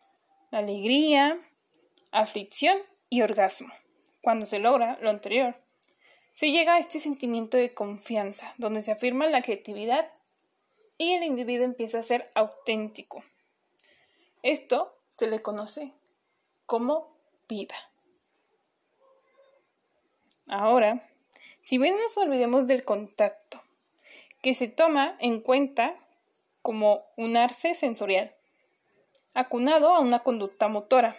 alegría, 0.51 1.39
aflicción 2.11 2.77
y 3.09 3.21
orgasmo. 3.21 3.71
Cuando 4.21 4.45
se 4.45 4.59
logra 4.59 4.97
lo 5.01 5.09
anterior, 5.09 5.55
se 6.33 6.51
llega 6.51 6.75
a 6.75 6.79
este 6.79 6.99
sentimiento 6.99 7.57
de 7.57 7.73
confianza, 7.73 8.53
donde 8.57 8.81
se 8.81 8.91
afirma 8.91 9.27
la 9.27 9.41
creatividad 9.41 10.11
y 10.97 11.13
el 11.13 11.23
individuo 11.23 11.65
empieza 11.65 11.99
a 11.99 12.03
ser 12.03 12.31
auténtico. 12.33 13.23
Esto 14.41 14.95
se 15.15 15.27
le 15.27 15.41
conoce 15.41 15.91
como 16.65 17.15
vida. 17.47 17.75
Ahora, 20.47 21.09
si 21.61 21.77
bien 21.77 21.97
nos 21.97 22.17
olvidemos 22.17 22.67
del 22.67 22.83
contacto, 22.83 23.61
que 24.41 24.53
se 24.53 24.67
toma 24.67 25.15
en 25.19 25.39
cuenta 25.39 25.95
como 26.61 27.05
un 27.15 27.37
arce 27.37 27.73
sensorial, 27.73 28.33
acunado 29.33 29.95
a 29.95 29.99
una 29.99 30.19
conducta 30.19 30.67
motora. 30.67 31.15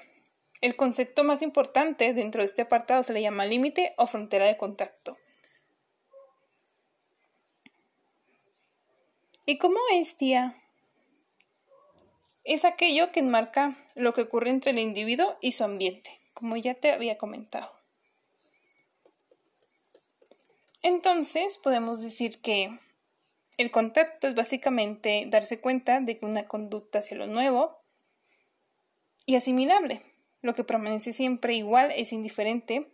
El 0.60 0.76
concepto 0.76 1.24
más 1.24 1.42
importante 1.42 2.14
dentro 2.14 2.42
de 2.42 2.46
este 2.46 2.62
apartado 2.62 3.02
se 3.02 3.12
le 3.12 3.22
llama 3.22 3.46
límite 3.46 3.94
o 3.96 4.06
frontera 4.06 4.46
de 4.46 4.56
contacto. 4.56 5.16
¿Y 9.46 9.58
cómo 9.58 9.78
es, 9.92 10.16
tía? 10.16 10.56
Es 12.44 12.66
aquello 12.66 13.10
que 13.10 13.20
enmarca 13.20 13.76
lo 13.94 14.12
que 14.12 14.20
ocurre 14.20 14.50
entre 14.50 14.72
el 14.72 14.78
individuo 14.78 15.36
y 15.40 15.52
su 15.52 15.64
ambiente, 15.64 16.20
como 16.34 16.56
ya 16.58 16.74
te 16.74 16.92
había 16.92 17.16
comentado. 17.16 17.70
Entonces, 20.82 21.56
podemos 21.56 22.02
decir 22.02 22.42
que 22.42 22.78
el 23.56 23.70
contacto 23.70 24.28
es 24.28 24.34
básicamente 24.34 25.24
darse 25.28 25.58
cuenta 25.58 26.00
de 26.00 26.18
que 26.18 26.26
una 26.26 26.46
conducta 26.46 26.98
hacia 26.98 27.16
lo 27.16 27.26
nuevo 27.26 27.78
y 29.24 29.36
asimilable. 29.36 30.02
Lo 30.42 30.54
que 30.54 30.64
permanece 30.64 31.14
siempre 31.14 31.54
igual 31.54 31.92
es 31.92 32.12
indiferente 32.12 32.90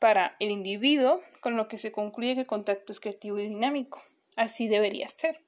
para 0.00 0.34
el 0.40 0.50
individuo, 0.50 1.22
con 1.40 1.56
lo 1.56 1.68
que 1.68 1.78
se 1.78 1.92
concluye 1.92 2.34
que 2.34 2.40
el 2.40 2.46
contacto 2.46 2.92
es 2.92 2.98
creativo 2.98 3.38
y 3.38 3.48
dinámico. 3.48 4.02
Así 4.36 4.66
debería 4.66 5.06
ser. 5.06 5.40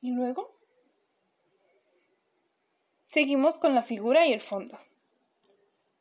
Y 0.00 0.12
luego 0.12 0.51
seguimos 3.12 3.58
con 3.58 3.74
la 3.74 3.82
figura 3.82 4.26
y 4.26 4.32
el 4.32 4.40
fondo. 4.40 4.78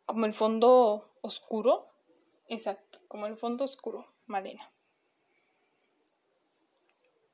Como 0.06 0.26
el 0.26 0.34
fondo 0.34 1.14
oscuro, 1.22 1.88
exacto, 2.48 3.00
como 3.10 3.28
el 3.28 3.36
fondo 3.36 3.66
oscuro, 3.66 4.08
Malena. 4.28 4.72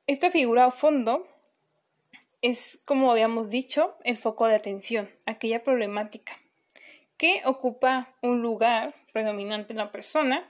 Esta 0.08 0.30
figura 0.30 0.66
o 0.66 0.72
fondo 0.72 1.28
es, 2.42 2.80
como 2.84 3.12
habíamos 3.12 3.50
dicho, 3.50 3.96
el 4.02 4.16
foco 4.16 4.48
de 4.48 4.56
atención, 4.56 5.08
aquella 5.26 5.62
problemática 5.62 6.38
que 7.16 7.42
ocupa 7.44 8.14
un 8.22 8.42
lugar 8.42 8.94
predominante 9.12 9.72
en 9.72 9.78
la 9.78 9.92
persona 9.92 10.48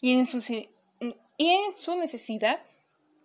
y 0.00 0.12
en 0.12 0.26
su, 0.26 0.38
y 1.36 1.48
en 1.50 1.74
su 1.74 1.96
necesidad 1.96 2.62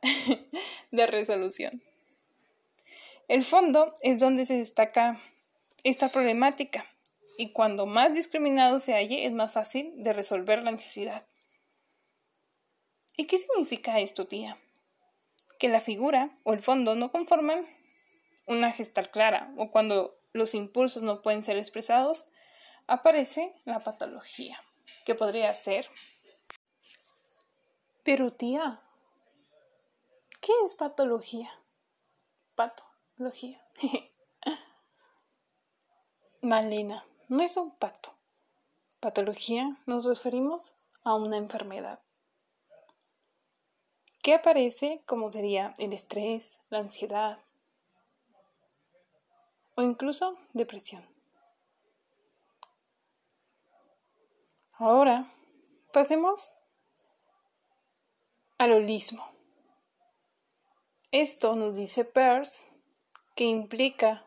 de 0.91 1.07
resolución. 1.07 1.81
El 3.27 3.43
fondo 3.43 3.93
es 4.01 4.19
donde 4.19 4.45
se 4.45 4.57
destaca 4.57 5.21
esta 5.83 6.09
problemática 6.09 6.85
y 7.37 7.51
cuando 7.51 7.85
más 7.85 8.13
discriminado 8.13 8.79
se 8.79 8.93
halle 8.93 9.25
es 9.25 9.31
más 9.31 9.51
fácil 9.51 9.93
de 9.97 10.13
resolver 10.13 10.63
la 10.63 10.71
necesidad. 10.71 11.27
¿Y 13.15 13.25
qué 13.25 13.37
significa 13.37 13.99
esto, 13.99 14.27
tía? 14.27 14.57
Que 15.59 15.69
la 15.69 15.79
figura 15.79 16.35
o 16.43 16.53
el 16.53 16.61
fondo 16.61 16.95
no 16.95 17.11
conforman 17.11 17.65
una 18.45 18.71
gestal 18.71 19.11
clara 19.11 19.53
o 19.57 19.71
cuando 19.71 20.19
los 20.33 20.53
impulsos 20.55 21.03
no 21.03 21.21
pueden 21.21 21.43
ser 21.43 21.57
expresados, 21.57 22.27
aparece 22.87 23.53
la 23.65 23.79
patología, 23.79 24.59
que 25.05 25.15
podría 25.15 25.53
ser. 25.53 25.89
Pero 28.03 28.31
tía, 28.31 28.81
¿qué 30.41 30.53
es 30.63 30.73
patología? 30.73 31.51
Patología. 32.55 33.61
Malena, 36.41 37.03
no 37.29 37.41
es 37.41 37.57
un 37.57 37.71
pato. 37.71 38.13
Patología 38.99 39.77
nos 39.87 40.05
referimos 40.05 40.75
a 41.03 41.15
una 41.15 41.37
enfermedad 41.37 41.99
que 44.21 44.35
aparece 44.35 45.01
como 45.05 45.31
sería 45.31 45.73
el 45.79 45.93
estrés, 45.93 46.59
la 46.69 46.79
ansiedad 46.79 47.39
o 49.75 49.81
incluso 49.81 50.37
depresión. 50.53 51.03
Ahora 54.73 55.33
pasemos 55.91 56.51
al 58.59 58.73
holismo. 58.73 59.25
Esto 61.11 61.55
nos 61.55 61.75
dice 61.75 62.05
Peirce 62.05 62.65
que 63.33 63.45
implica 63.45 64.26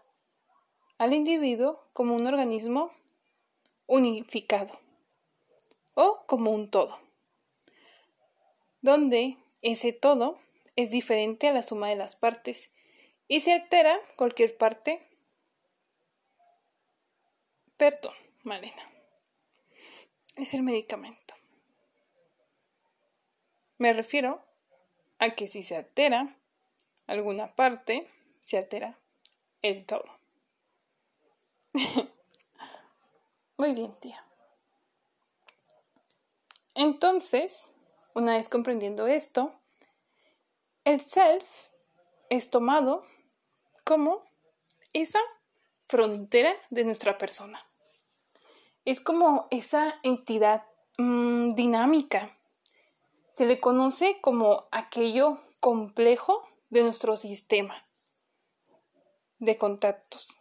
al 1.01 1.15
individuo 1.15 1.83
como 1.95 2.15
un 2.15 2.27
organismo 2.27 2.93
unificado 3.87 4.79
o 5.95 6.27
como 6.27 6.51
un 6.51 6.71
todo, 6.71 7.01
donde 8.83 9.39
ese 9.63 9.95
todo 9.95 10.39
es 10.77 10.91
diferente 10.91 11.49
a 11.49 11.55
la 11.55 11.63
suma 11.63 11.89
de 11.89 11.97
las 11.97 12.17
partes 12.17 12.71
y 13.29 13.41
se 13.41 13.55
altera 13.55 13.99
cualquier 14.17 14.59
parte. 14.59 15.01
Perdón, 17.79 18.13
Malena. 18.43 18.93
Es 20.37 20.53
el 20.53 20.63
medicamento. 20.63 21.35
Me 23.79 23.95
refiero 23.95 24.45
a 25.19 25.31
que 25.31 25.49
si 25.49 25.63
se 25.63 25.77
altera 25.77 26.37
alguna 27.07 27.55
parte, 27.55 28.07
se 28.45 28.59
altera 28.59 28.99
el 29.63 29.87
todo. 29.87 30.20
Muy 33.57 33.75
bien, 33.75 33.95
tía. 34.01 34.25
Entonces, 36.75 37.71
una 38.15 38.35
vez 38.35 38.49
comprendiendo 38.49 39.07
esto, 39.07 39.53
el 40.85 41.01
self 41.01 41.69
es 42.31 42.51
tomado 42.51 43.05
como 43.85 44.23
esa 44.93 45.21
frontera 45.89 46.55
de 46.71 46.85
nuestra 46.85 47.19
persona. 47.19 47.67
Es 48.85 49.01
como 49.01 49.47
esa 49.51 50.01
entidad 50.03 50.65
mm, 50.99 51.55
dinámica. 51.55 52.37
Se 53.33 53.47
le 53.47 53.61
conoce 53.61 54.21
como 54.21 54.69
aquello 54.71 55.41
complejo 55.61 56.49
de 56.71 56.83
nuestro 56.83 57.17
sistema 57.17 57.87
de 59.39 59.57
contactos, 59.57 60.40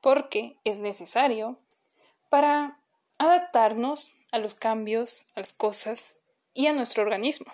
porque 0.00 0.58
es 0.64 0.78
necesario 0.78 1.58
para 2.28 2.80
adaptarnos 3.18 4.16
a 4.32 4.38
los 4.38 4.54
cambios, 4.54 5.26
a 5.34 5.40
las 5.40 5.52
cosas 5.52 6.16
y 6.54 6.66
a 6.66 6.72
nuestro 6.72 7.02
organismo. 7.02 7.52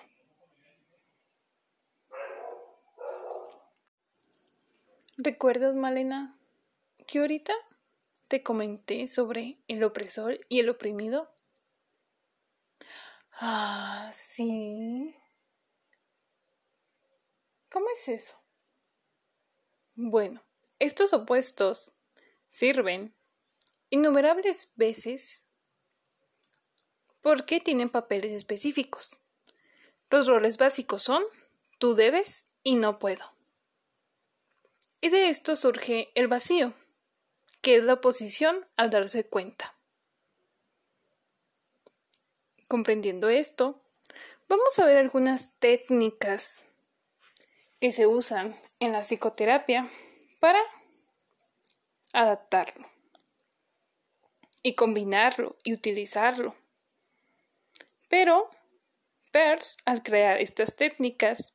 ¿Recuerdas, 5.18 5.74
Malena, 5.74 6.38
que 7.06 7.20
ahorita 7.20 7.54
te 8.28 8.42
comenté 8.42 9.06
sobre 9.06 9.58
el 9.66 9.82
opresor 9.82 10.40
y 10.48 10.60
el 10.60 10.68
oprimido? 10.68 11.30
Ah, 13.32 14.10
sí. 14.12 15.16
¿Cómo 17.70 17.86
es 17.90 18.08
eso? 18.08 18.38
Bueno, 19.94 20.42
estos 20.78 21.14
opuestos 21.14 21.92
sirven 22.50 23.14
innumerables 23.90 24.70
veces 24.76 25.44
porque 27.20 27.60
tienen 27.60 27.90
papeles 27.90 28.32
específicos. 28.32 29.18
Los 30.10 30.28
roles 30.28 30.58
básicos 30.58 31.02
son 31.02 31.24
tú 31.78 31.94
debes 31.94 32.44
y 32.62 32.76
no 32.76 32.98
puedo. 32.98 33.34
Y 35.00 35.08
de 35.08 35.28
esto 35.28 35.56
surge 35.56 36.10
el 36.14 36.28
vacío, 36.28 36.74
que 37.60 37.76
es 37.76 37.84
la 37.84 37.94
oposición 37.94 38.66
al 38.76 38.90
darse 38.90 39.26
cuenta. 39.26 39.76
Comprendiendo 42.68 43.28
esto, 43.28 43.82
vamos 44.48 44.78
a 44.78 44.86
ver 44.86 44.96
algunas 44.96 45.52
técnicas 45.58 46.64
que 47.80 47.92
se 47.92 48.06
usan 48.06 48.56
en 48.80 48.92
la 48.92 49.00
psicoterapia 49.00 49.88
para 50.40 50.60
adaptarlo 52.20 52.88
y 54.62 54.74
combinarlo 54.74 55.56
y 55.64 55.72
utilizarlo 55.72 56.54
pero 58.08 58.50
Peirce, 59.32 59.78
al 59.84 60.02
crear 60.02 60.40
estas 60.40 60.76
técnicas, 60.76 61.54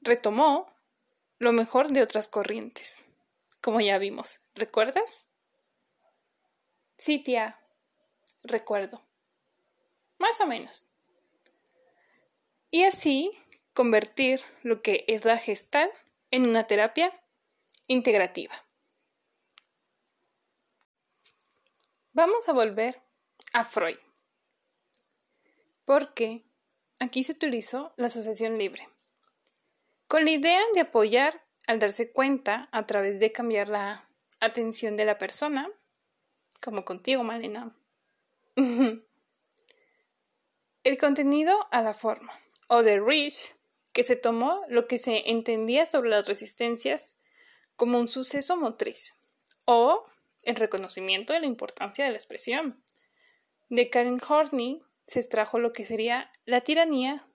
retomó 0.00 0.72
lo 1.38 1.52
mejor 1.52 1.88
de 1.88 2.02
otras 2.02 2.28
corrientes, 2.28 2.98
como 3.60 3.80
ya 3.80 3.98
vimos. 3.98 4.40
¿Recuerdas? 4.54 5.26
Sí, 6.98 7.18
tía, 7.18 7.58
recuerdo. 8.42 9.02
Más 10.18 10.40
o 10.40 10.46
menos. 10.46 10.88
Y 12.70 12.84
así 12.84 13.30
convertir 13.74 14.40
lo 14.62 14.82
que 14.82 15.04
es 15.08 15.24
la 15.24 15.38
gestal 15.38 15.90
en 16.30 16.46
una 16.46 16.66
terapia 16.66 17.18
integrativa. 17.86 18.54
Vamos 22.12 22.48
a 22.48 22.52
volver 22.52 23.00
a 23.52 23.64
Freud 23.64 23.98
porque 25.84 26.42
aquí 27.00 27.22
se 27.22 27.32
utilizó 27.32 27.92
la 27.96 28.06
asociación 28.06 28.58
libre, 28.58 28.88
con 30.06 30.24
la 30.24 30.30
idea 30.30 30.62
de 30.74 30.80
apoyar 30.80 31.44
al 31.66 31.78
darse 31.78 32.12
cuenta 32.12 32.68
a 32.72 32.86
través 32.86 33.18
de 33.20 33.32
cambiar 33.32 33.68
la 33.68 34.08
atención 34.40 34.96
de 34.96 35.04
la 35.04 35.18
persona, 35.18 35.70
como 36.62 36.84
contigo, 36.84 37.24
Malena. 37.24 37.76
El 40.84 40.98
contenido 40.98 41.68
a 41.70 41.82
la 41.82 41.94
forma, 41.94 42.32
o 42.68 42.82
de 42.82 43.00
Rich, 43.00 43.54
que 43.92 44.02
se 44.02 44.16
tomó 44.16 44.64
lo 44.68 44.86
que 44.88 44.98
se 44.98 45.30
entendía 45.30 45.86
sobre 45.86 46.10
las 46.10 46.26
resistencias 46.26 47.16
como 47.76 47.98
un 47.98 48.08
suceso 48.08 48.56
motriz, 48.56 49.18
o 49.64 50.04
el 50.42 50.56
reconocimiento 50.56 51.32
de 51.32 51.40
la 51.40 51.46
importancia 51.46 52.04
de 52.04 52.10
la 52.10 52.16
expresión, 52.16 52.82
de 53.68 53.88
Karen 53.90 54.20
Horney, 54.26 54.82
se 55.06 55.20
extrajo 55.20 55.58
lo 55.58 55.72
que 55.72 55.84
sería 55.84 56.30
la 56.44 56.60
tiranía 56.60 57.26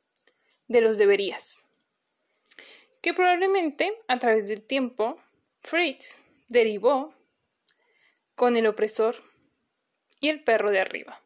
de 0.68 0.82
los 0.82 0.98
deberías, 0.98 1.64
que 3.02 3.14
probablemente 3.14 3.98
a 4.08 4.18
través 4.20 4.48
del 4.48 4.62
tiempo 4.62 5.18
Fritz 5.60 6.22
derivó 6.48 7.14
con 8.36 8.56
el 8.58 8.68
opresor 8.68 9.16
y 10.20 10.30
el 10.30 10.44
perro 10.44 10.72
de 10.72 10.80
arriba, 10.80 11.22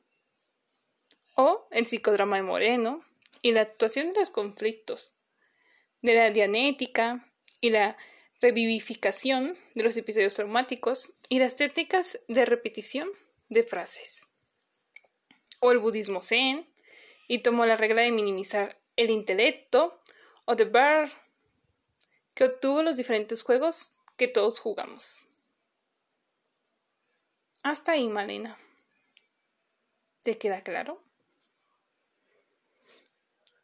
o 1.36 1.68
el 1.72 1.86
psicodrama 1.86 2.38
de 2.38 2.44
Moreno 2.44 3.04
y 3.42 3.52
la 3.52 3.62
actuación 3.62 4.14
de 4.14 4.20
los 4.20 4.30
conflictos, 4.30 5.14
de 6.02 6.14
la 6.14 6.30
dianética 6.30 7.32
y 7.60 7.70
la 7.70 7.98
revivificación 8.42 9.58
de 9.76 9.84
los 9.84 9.96
episodios 9.98 10.34
traumáticos 10.34 11.14
y 11.30 11.40
las 11.40 11.56
técnicas 11.56 12.20
de 12.28 12.46
repetición 12.46 13.10
de 13.50 13.64
frases 13.64 14.24
o 15.62 15.72
el 15.72 15.78
budismo 15.78 16.22
zen, 16.22 16.68
y 17.28 17.40
tomó 17.40 17.66
la 17.66 17.78
regla 17.78 18.02
de 18.02 18.12
minimizar 18.12 18.78
el 18.98 19.10
intelecto, 19.10 20.02
o 20.46 20.56
The 20.56 20.66
Bear, 20.66 21.10
que 22.34 22.46
obtuvo 22.46 22.82
los 22.82 22.98
diferentes 22.98 23.44
juegos 23.44 23.94
que 24.18 24.28
todos 24.28 24.60
jugamos. 24.60 25.22
Hasta 27.64 27.94
ahí, 27.94 28.08
Malena. 28.08 28.58
¿Te 30.24 30.38
queda 30.38 30.62
claro? 30.62 31.02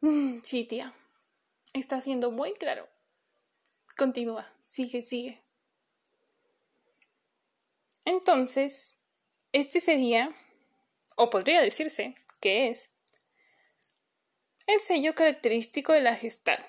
Mm, 0.00 0.38
sí, 0.42 0.64
tía. 0.64 0.94
Está 1.72 2.00
siendo 2.00 2.30
muy 2.30 2.54
claro. 2.54 2.88
Continúa. 3.96 4.57
Sigue, 4.68 5.02
sigue. 5.02 5.42
Entonces, 8.04 8.96
este 9.52 9.80
sería 9.80 10.34
o 11.16 11.30
podría 11.30 11.60
decirse 11.60 12.14
que 12.40 12.68
es, 12.68 12.90
el 14.66 14.80
sello 14.80 15.14
característico 15.14 15.92
de 15.92 16.02
la 16.02 16.14
gestal. 16.14 16.64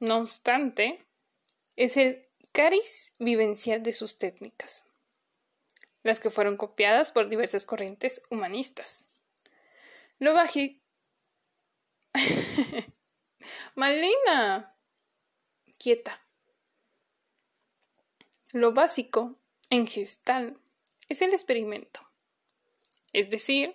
No 0.00 0.18
obstante, 0.18 1.04
es 1.76 1.96
el 1.96 2.28
cariz 2.52 3.12
vivencial 3.18 3.82
de 3.82 3.92
sus 3.92 4.18
técnicas, 4.18 4.84
las 6.02 6.20
que 6.20 6.30
fueron 6.30 6.56
copiadas 6.56 7.10
por 7.10 7.28
diversas 7.28 7.64
corrientes 7.66 8.22
humanistas. 8.30 9.06
Lo 10.18 10.34
bají. 10.34 10.82
Malina. 13.76 14.76
Quieta. 15.78 16.27
Lo 18.52 18.72
básico 18.72 19.36
en 19.70 19.86
gestal 19.86 20.58
es 21.08 21.22
el 21.22 21.32
experimento 21.32 22.08
es 23.12 23.30
decir, 23.30 23.74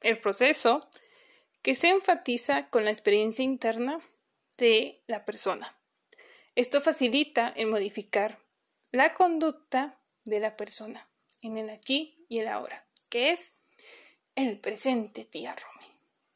el 0.00 0.18
proceso 0.18 0.88
que 1.62 1.74
se 1.74 1.88
enfatiza 1.88 2.68
con 2.68 2.84
la 2.84 2.90
experiencia 2.90 3.44
interna 3.44 4.00
de 4.56 5.00
la 5.06 5.24
persona. 5.24 5.76
Esto 6.54 6.80
facilita 6.80 7.48
el 7.56 7.68
modificar 7.68 8.40
la 8.90 9.14
conducta 9.14 9.98
de 10.24 10.40
la 10.40 10.56
persona 10.56 11.08
en 11.40 11.56
el 11.56 11.70
aquí 11.70 12.26
y 12.28 12.40
el 12.40 12.48
ahora, 12.48 12.84
que 13.08 13.30
es 13.30 13.52
el 14.34 14.58
presente, 14.58 15.24
tía 15.24 15.54
Romy. 15.54 15.86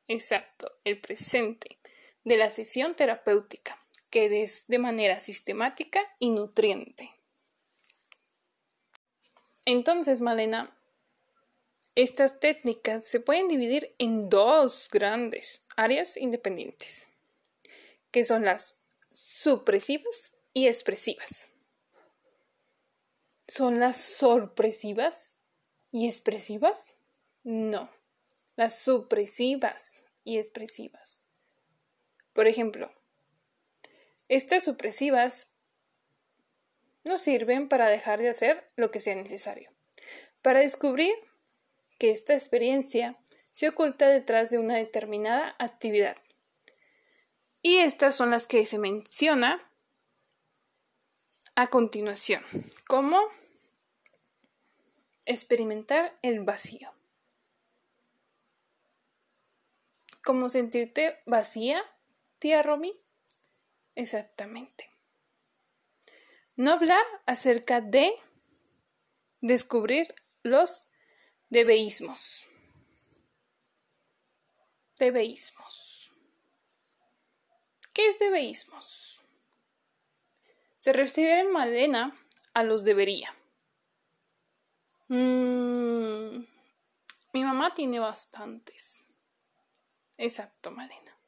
Exacto, 0.09 0.70
el 0.85 1.01
presente 1.01 1.79
de 2.24 2.37
la 2.37 2.51
sesión 2.51 2.95
terapéutica, 2.95 3.85
que 4.11 4.43
es 4.43 4.66
de 4.68 4.79
manera 4.79 5.20
sistemática 5.20 6.01
y 6.18 6.31
nutriente. 6.31 7.16
Entonces, 9.67 10.21
Malena, 10.21 10.75
estas 11.97 12.39
técnicas 12.39 13.05
se 13.05 13.19
pueden 13.19 13.49
dividir 13.49 13.95
en 13.99 14.31
dos 14.31 14.89
grandes 14.93 15.64
áreas 15.77 16.17
independientes, 16.17 17.09
que 18.12 18.23
son 18.23 18.45
las 18.45 18.81
supresivas 19.11 20.33
y 20.53 20.69
expresivas. 20.69 21.51
¿Son 23.49 23.81
las 23.81 23.97
sorpresivas 23.97 25.35
y 25.91 26.07
expresivas? 26.07 26.95
No, 27.43 27.91
las 28.55 28.79
supresivas 28.79 30.01
y 30.23 30.39
expresivas. 30.39 31.25
Por 32.33 32.47
ejemplo, 32.47 32.93
estas 34.29 34.62
supresivas 34.64 35.49
nos 37.07 37.21
sirven 37.21 37.69
para 37.69 37.89
dejar 37.89 38.21
de 38.21 38.29
hacer 38.29 38.71
lo 38.77 38.91
que 38.91 39.01
sea 39.01 39.15
necesario, 39.15 39.71
para 40.43 40.61
descubrir 40.61 41.15
que 41.99 42.11
esta 42.11 42.35
experiencia 42.35 43.17
se 43.53 43.69
oculta 43.69 44.09
detrás 44.09 44.51
de 44.51 44.59
una 44.59 44.77
determinada 44.77 45.57
actividad. 45.59 46.17
Y 47.63 47.79
estas 47.79 48.15
son 48.15 48.31
las 48.31 48.47
que 48.47 48.67
se 48.67 48.79
menciona 48.79 49.67
a 51.55 51.69
continuación, 51.69 52.43
como 52.87 53.21
experimentar 55.25 56.19
el 56.23 56.41
vacío. 56.41 56.93
¿Cómo 60.23 60.49
sentirte 60.49 61.19
vacía, 61.25 61.83
tía 62.39 62.63
Romy? 62.63 62.93
Exactamente. 63.95 64.91
No 66.57 66.73
hablar 66.73 67.05
acerca 67.27 67.83
de 67.83 68.17
descubrir 69.43 70.15
los 70.43 70.87
debeísmos. 71.51 72.49
Debeísmos. 74.99 76.11
¿Qué 77.93 78.09
es 78.09 78.19
debeísmos? 78.19 79.21
Se 80.79 80.95
refiere 80.95 81.41
en 81.41 81.53
Malena 81.53 82.19
a 82.55 82.63
los 82.63 82.85
debería. 82.85 83.35
Mm, 85.09 86.39
mi 87.35 87.45
mamá 87.45 87.75
tiene 87.75 88.01
bastantes. 88.01 89.03
Exacto, 90.17 90.71
Malena. 90.71 91.19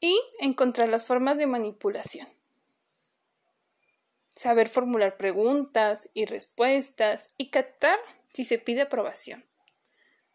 Y 0.00 0.20
encontrar 0.40 0.88
las 0.88 1.04
formas 1.04 1.38
de 1.38 1.46
manipulación 1.46 2.41
saber 4.34 4.68
formular 4.68 5.16
preguntas 5.16 6.08
y 6.14 6.24
respuestas 6.26 7.28
y 7.36 7.50
captar 7.50 7.98
si 8.32 8.44
se 8.44 8.58
pide 8.58 8.82
aprobación, 8.82 9.44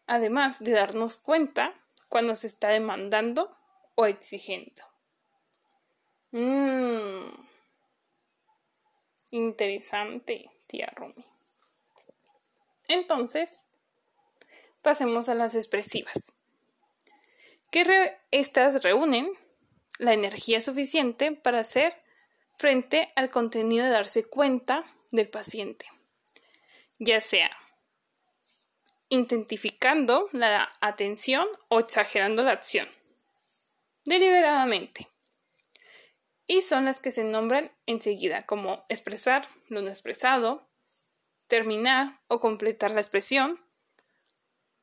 además 0.06 0.60
de 0.60 0.72
darnos 0.72 1.18
cuenta 1.18 1.74
cuando 2.08 2.34
se 2.34 2.46
está 2.46 2.68
demandando 2.68 3.56
o 3.94 4.06
exigiendo. 4.06 4.82
Mmm. 6.30 7.48
Interesante, 9.30 10.50
tía 10.66 10.88
Rumi. 10.96 11.24
Entonces, 12.88 13.64
pasemos 14.80 15.28
a 15.28 15.34
las 15.34 15.54
expresivas. 15.54 16.32
Que 17.70 18.16
estas 18.30 18.82
reúnen 18.82 19.30
la 19.98 20.14
energía 20.14 20.60
suficiente 20.62 21.32
para 21.32 21.60
hacer 21.60 21.94
frente 22.58 23.12
al 23.14 23.30
contenido 23.30 23.84
de 23.84 23.90
darse 23.90 24.24
cuenta 24.24 24.84
del 25.12 25.28
paciente, 25.28 25.86
ya 26.98 27.20
sea 27.20 27.50
intensificando 29.08 30.28
la 30.32 30.76
atención 30.80 31.46
o 31.68 31.78
exagerando 31.78 32.42
la 32.42 32.52
acción, 32.52 32.88
deliberadamente. 34.04 35.08
Y 36.46 36.62
son 36.62 36.84
las 36.84 37.00
que 37.00 37.10
se 37.10 37.24
nombran 37.24 37.70
enseguida 37.86 38.42
como 38.42 38.84
expresar 38.88 39.48
lo 39.68 39.80
no 39.80 39.88
expresado, 39.88 40.68
terminar 41.46 42.20
o 42.26 42.40
completar 42.40 42.90
la 42.90 43.00
expresión, 43.00 43.60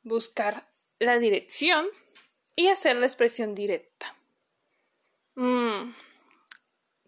buscar 0.02 0.72
la 0.98 1.20
dirección 1.20 1.88
y 2.56 2.68
hacer 2.68 2.96
la 2.96 3.06
expresión 3.06 3.54
directa. 3.54 4.16
Mm, 5.36 5.92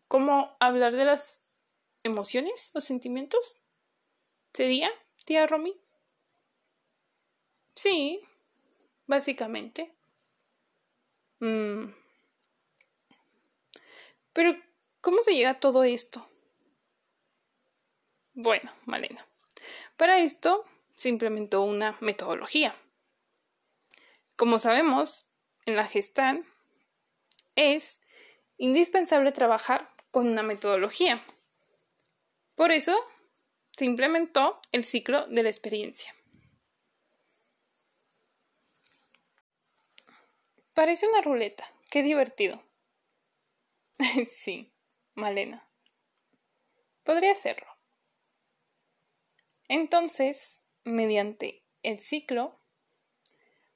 ¿Cómo 0.07 0.55
hablar 0.59 0.93
de 0.95 1.05
las 1.05 1.41
emociones 2.03 2.71
o 2.73 2.79
sentimientos? 2.79 3.59
¿Sería, 4.53 4.89
tía 5.25 5.45
Romy? 5.45 5.75
Sí, 7.75 8.21
básicamente. 9.05 9.93
Mm. 11.39 11.91
Pero, 14.31 14.55
¿cómo 15.01 15.21
se 15.21 15.33
llega 15.33 15.51
a 15.51 15.59
todo 15.59 15.83
esto? 15.83 16.27
Bueno, 18.33 18.71
Malena. 18.85 19.25
Para 19.97 20.19
esto 20.19 20.63
se 20.95 21.09
implementó 21.09 21.63
una 21.63 21.97
metodología. 22.01 22.73
Como 24.35 24.57
sabemos, 24.59 25.29
en 25.65 25.75
la 25.75 25.85
gestán 25.85 26.45
es 27.55 27.99
indispensable 28.57 29.31
trabajar 29.31 29.96
con 30.17 30.27
una 30.27 30.41
metodología. 30.41 31.23
Por 32.55 32.71
eso 32.71 32.97
se 33.77 33.85
implementó 33.85 34.59
el 34.71 34.83
ciclo 34.83 35.27
de 35.27 35.43
la 35.43 35.49
experiencia. 35.49 36.11
Parece 40.73 41.07
una 41.07 41.21
ruleta. 41.21 41.71
Qué 41.91 42.01
divertido. 42.01 42.63
sí, 44.31 44.73
Malena. 45.13 45.69
Podría 47.03 47.35
serlo. 47.35 47.67
Entonces, 49.67 50.63
mediante 50.83 51.63
el 51.83 51.99
ciclo, 51.99 52.59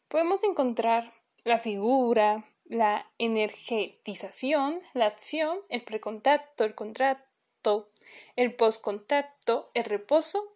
podemos 0.08 0.44
encontrar 0.44 1.14
la 1.44 1.60
figura, 1.60 2.51
la 2.72 3.12
energetización, 3.18 4.82
la 4.94 5.08
acción, 5.08 5.60
el 5.68 5.84
precontacto, 5.84 6.64
el 6.64 6.74
contrato, 6.74 7.92
el 8.38 8.56
postcontacto, 8.56 9.70
el 9.74 9.84
reposo. 9.84 10.56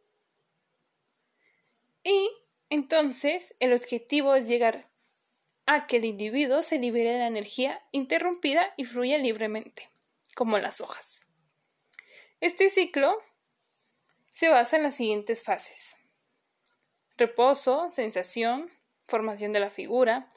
Y 2.05 2.29
entonces 2.69 3.53
el 3.59 3.73
objetivo 3.73 4.33
es 4.33 4.47
llegar 4.47 4.87
a 5.65 5.87
que 5.87 5.97
el 5.97 6.05
individuo 6.05 6.61
se 6.61 6.79
libere 6.79 7.11
de 7.11 7.19
la 7.19 7.27
energía 7.27 7.83
interrumpida 7.91 8.73
y 8.77 8.85
fluya 8.85 9.17
libremente, 9.17 9.89
como 10.35 10.57
las 10.57 10.79
hojas. 10.79 11.21
Este 12.39 12.69
ciclo 12.69 13.21
se 14.31 14.47
basa 14.47 14.77
en 14.77 14.83
las 14.83 14.95
siguientes 14.95 15.43
fases. 15.43 15.97
Reposo, 17.17 17.91
sensación, 17.91 18.71
formación 19.05 19.51
de 19.51 19.59
la 19.59 19.69
figura, 19.69 20.29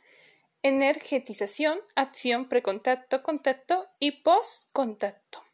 energetización, 0.63 1.79
acción, 1.95 2.49
precontacto, 2.49 3.23
contacto 3.23 3.89
y 3.99 4.23
postcontacto. 4.23 5.45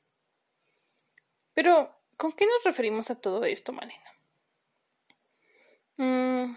Pero, 1.53 1.95
¿con 2.17 2.33
qué 2.33 2.47
nos 2.47 2.65
referimos 2.65 3.11
a 3.11 3.21
todo 3.21 3.45
esto, 3.45 3.73
Malena? 3.73 4.11
Mm, 5.97 6.57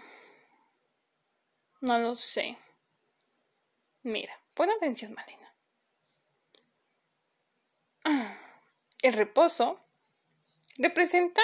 no 1.82 1.98
lo 1.98 2.14
sé. 2.14 2.56
Mira, 4.02 4.40
pon 4.54 4.70
atención, 4.70 5.14
Malena. 5.14 5.54
El 9.02 9.12
reposo 9.12 9.80
representa 10.76 11.42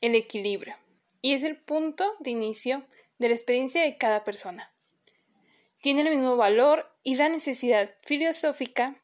el 0.00 0.14
equilibrio 0.14 0.76
y 1.22 1.34
es 1.34 1.42
el 1.42 1.56
punto 1.56 2.16
de 2.18 2.30
inicio 2.30 2.84
de 3.18 3.28
la 3.28 3.34
experiencia 3.34 3.82
de 3.82 3.96
cada 3.96 4.24
persona 4.24 4.69
tiene 5.80 6.02
el 6.02 6.10
mismo 6.10 6.36
valor 6.36 6.90
y 7.02 7.16
la 7.16 7.28
necesidad 7.28 7.94
filosófica 8.02 8.96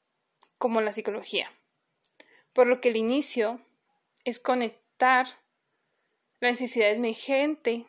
como 0.58 0.80
la 0.80 0.92
psicología, 0.92 1.50
por 2.52 2.66
lo 2.66 2.80
que 2.80 2.90
el 2.90 2.96
inicio 2.96 3.60
es 4.24 4.40
conectar 4.40 5.26
la 6.40 6.50
necesidad 6.50 6.90
emergente, 6.90 7.86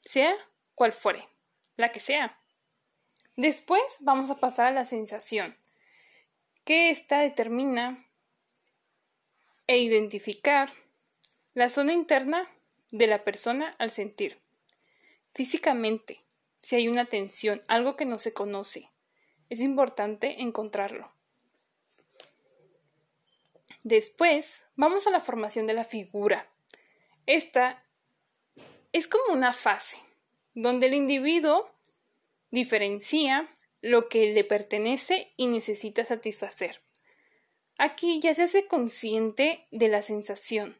sea 0.00 0.34
cual 0.74 0.92
fuere, 0.92 1.28
la 1.76 1.90
que 1.92 2.00
sea. 2.00 2.38
Después 3.36 3.82
vamos 4.00 4.30
a 4.30 4.38
pasar 4.38 4.66
a 4.66 4.72
la 4.72 4.84
sensación, 4.84 5.56
que 6.64 6.90
ésta 6.90 7.20
determina 7.20 8.04
e 9.66 9.78
identificar 9.78 10.72
la 11.54 11.68
zona 11.68 11.92
interna 11.92 12.48
de 12.90 13.06
la 13.06 13.24
persona 13.24 13.74
al 13.78 13.90
sentir. 13.90 14.38
Físicamente, 15.34 16.20
si 16.62 16.76
hay 16.76 16.88
una 16.88 17.06
tensión, 17.06 17.60
algo 17.68 17.96
que 17.96 18.04
no 18.04 18.18
se 18.18 18.32
conoce, 18.32 18.90
es 19.48 19.60
importante 19.60 20.42
encontrarlo. 20.42 21.12
Después, 23.84 24.64
vamos 24.76 25.06
a 25.06 25.10
la 25.10 25.20
formación 25.20 25.66
de 25.66 25.74
la 25.74 25.84
figura. 25.84 26.50
Esta 27.26 27.84
es 28.92 29.08
como 29.08 29.32
una 29.32 29.52
fase, 29.52 29.98
donde 30.54 30.86
el 30.86 30.94
individuo 30.94 31.70
diferencia 32.50 33.48
lo 33.80 34.08
que 34.08 34.32
le 34.32 34.44
pertenece 34.44 35.32
y 35.36 35.46
necesita 35.46 36.04
satisfacer. 36.04 36.80
Aquí 37.78 38.20
ya 38.20 38.34
se 38.34 38.42
hace 38.42 38.66
consciente 38.66 39.66
de 39.70 39.88
la 39.88 40.02
sensación 40.02 40.76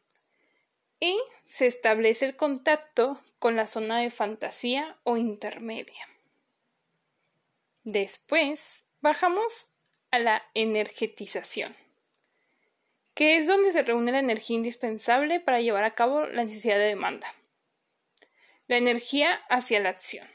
y 0.99 1.17
se 1.45 1.65
establece 1.65 2.25
el 2.25 2.35
contacto 2.35 3.21
con 3.39 3.55
la 3.55 3.67
zona 3.67 3.99
de 3.99 4.09
fantasía 4.09 4.97
o 5.03 5.17
intermedia. 5.17 6.07
Después 7.83 8.83
bajamos 9.01 9.67
a 10.11 10.19
la 10.19 10.43
energetización, 10.53 11.75
que 13.13 13.37
es 13.37 13.47
donde 13.47 13.71
se 13.71 13.81
reúne 13.81 14.11
la 14.11 14.19
energía 14.19 14.57
indispensable 14.57 15.39
para 15.39 15.61
llevar 15.61 15.85
a 15.85 15.93
cabo 15.93 16.25
la 16.25 16.43
necesidad 16.43 16.77
de 16.77 16.85
demanda. 16.85 17.33
La 18.67 18.77
energía 18.77 19.35
hacia 19.49 19.79
la 19.79 19.89
acción. 19.89 20.27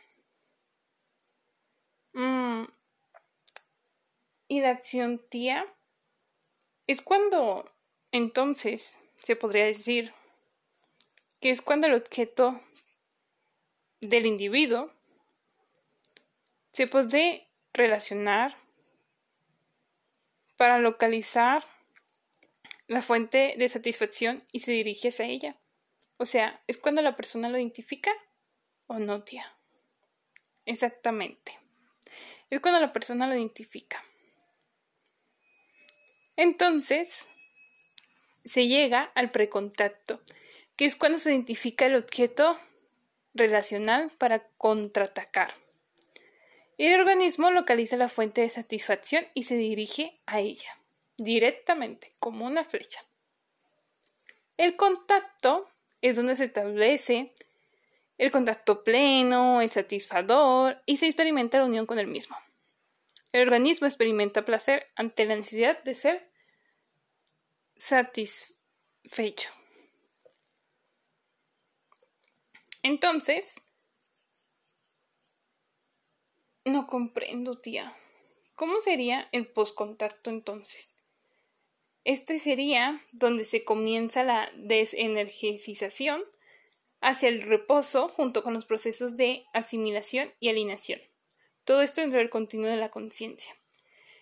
Mm. 2.15 2.65
Y 4.49 4.61
la 4.61 4.71
acción 4.71 5.21
tía 5.29 5.67
es 6.87 7.03
cuando 7.03 7.71
entonces 8.13 8.99
se 9.17 9.37
podría 9.37 9.65
decir 9.65 10.13
que 11.41 11.51
es 11.51 11.63
cuando 11.63 11.87
el 11.87 11.95
objeto 11.95 12.61
del 14.09 14.27
individuo 14.27 14.93
se 16.73 16.87
puede 16.87 17.49
relacionar 17.73 18.57
para 20.57 20.79
localizar 20.79 21.65
la 22.87 23.03
fuente 23.03 23.55
de 23.57 23.69
satisfacción 23.69 24.43
y 24.53 24.61
se 24.61 24.73
dirige 24.73 25.09
hacia 25.09 25.27
ella. 25.27 25.57
O 26.17 26.25
sea, 26.25 26.63
es 26.67 26.79
cuando 26.79 27.03
la 27.03 27.17
persona 27.17 27.49
lo 27.49 27.59
identifica 27.59 28.13
o 28.87 28.99
no, 28.99 29.23
tía. 29.23 29.57
Exactamente. 30.67 31.59
Es 32.51 32.61
cuando 32.61 32.81
la 32.81 32.93
persona 32.93 33.27
lo 33.27 33.35
identifica. 33.35 34.05
Entonces, 36.37 37.27
se 38.45 38.67
llega 38.67 39.05
al 39.15 39.31
precontacto, 39.31 40.21
que 40.77 40.85
es 40.85 40.97
cuando 40.97 41.19
se 41.19 41.31
identifica 41.31 41.87
el 41.87 41.97
objeto 41.97 42.59
relacional 43.35 44.11
para 44.17 44.47
contraatacar. 44.57 45.53
El 46.79 46.99
organismo 46.99 47.51
localiza 47.51 47.97
la 47.97 48.09
fuente 48.09 48.41
de 48.41 48.49
satisfacción 48.49 49.27
y 49.35 49.45
se 49.45 49.57
dirige 49.57 50.21
a 50.27 50.41
ella, 50.41 50.79
directamente, 51.17 52.15
como 52.19 52.47
una 52.47 52.65
flecha. 52.65 53.05
El 54.57 54.77
contacto 54.77 55.69
es 56.01 56.17
donde 56.17 56.37
se 56.37 56.45
establece 56.45 57.33
el 58.19 58.31
contacto 58.31 58.85
pleno, 58.85 59.61
el 59.61 59.71
satisfactor 59.71 60.81
y 60.87 60.97
se 60.97 61.07
experimenta 61.07 61.59
la 61.59 61.65
unión 61.65 61.87
con 61.87 61.99
el 61.99 62.07
mismo. 62.07 62.37
El 63.33 63.43
organismo 63.43 63.87
experimenta 63.87 64.45
placer 64.45 64.93
ante 64.95 65.25
la 65.25 65.35
necesidad 65.35 65.83
de 65.83 65.95
ser 65.95 66.31
satisfecho. 67.77 69.51
Entonces, 72.85 73.57
no 76.67 76.87
comprendo, 76.87 77.59
tía. 77.59 77.97
¿Cómo 78.57 78.79
sería 78.81 79.27
el 79.33 79.47
postcontacto 79.49 80.29
entonces? 80.29 80.93
Este 82.05 82.39
sería 82.39 83.01
donde 83.11 83.45
se 83.45 83.65
comienza 83.65 84.23
la 84.23 84.51
desenergización 84.57 86.25
hacia 87.01 87.31
el 87.31 87.41
reposo 87.41 88.11
junto 88.11 88.43
con 88.43 88.53
los 88.53 88.67
procesos 88.67 89.17
de 89.17 89.47
asimilación 89.55 90.31
y 90.39 90.51
alineación. 90.51 91.01
Todo 91.65 91.81
esto 91.81 92.03
dentro 92.03 92.19
del 92.19 92.29
continuo 92.29 92.69
de 92.69 92.77
la 92.77 92.91
conciencia. 92.91 93.57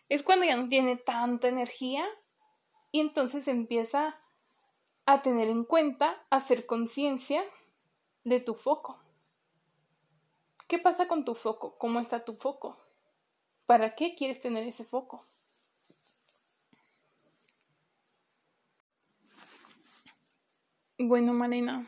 Es 0.09 0.23
cuando 0.23 0.47
ya 0.47 0.55
no 0.55 0.69
tiene 0.69 0.97
tanta 0.97 1.49
energía 1.49 2.07
y 2.93 3.01
entonces 3.01 3.49
empieza 3.49 4.21
a 5.05 5.21
tener 5.21 5.49
en 5.49 5.65
cuenta, 5.65 6.25
a 6.31 6.37
hacer 6.37 6.65
conciencia 6.65 7.45
de 8.25 8.41
tu 8.41 8.55
foco. 8.55 8.99
¿Qué 10.69 10.79
pasa 10.79 11.07
con 11.07 11.25
tu 11.25 11.35
foco? 11.35 11.77
¿Cómo 11.79 12.01
está 12.01 12.25
tu 12.25 12.35
foco? 12.35 12.79
¿Para 13.67 13.95
qué 13.95 14.15
quieres 14.15 14.41
tener 14.41 14.67
ese 14.67 14.85
foco? 14.85 15.27
Bueno, 20.99 21.33
Marina, 21.33 21.85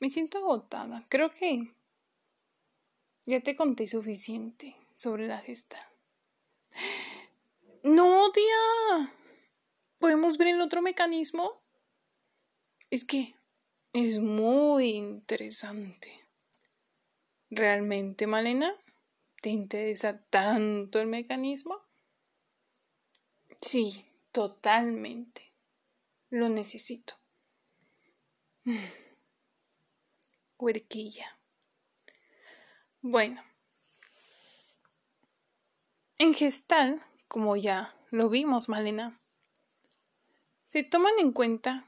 me 0.00 0.08
siento 0.08 0.38
agotada. 0.38 1.04
Creo 1.08 1.32
que 1.32 1.74
ya 3.26 3.40
te 3.40 3.54
conté 3.54 3.86
suficiente 3.86 4.76
sobre 4.94 5.26
la 5.28 5.40
gesta. 5.40 5.78
No, 7.82 8.32
tía. 8.32 9.12
¿Podemos 9.98 10.38
ver 10.38 10.48
el 10.48 10.62
otro 10.62 10.80
mecanismo? 10.80 11.60
Es 12.88 13.04
que 13.04 13.34
es 13.94 14.18
muy 14.18 14.90
interesante. 14.90 16.28
¿Realmente, 17.48 18.26
Malena? 18.26 18.74
¿Te 19.40 19.50
interesa 19.50 20.20
tanto 20.30 21.00
el 21.00 21.06
mecanismo? 21.06 21.80
Sí, 23.60 24.04
totalmente. 24.32 25.52
Lo 26.28 26.48
necesito. 26.48 27.14
Huerquilla. 30.58 31.38
Bueno, 33.00 33.42
en 36.18 36.34
gestal, 36.34 37.00
como 37.28 37.54
ya 37.54 37.94
lo 38.10 38.28
vimos, 38.28 38.68
Malena, 38.68 39.20
se 40.66 40.82
toman 40.82 41.12
en 41.18 41.32
cuenta 41.32 41.86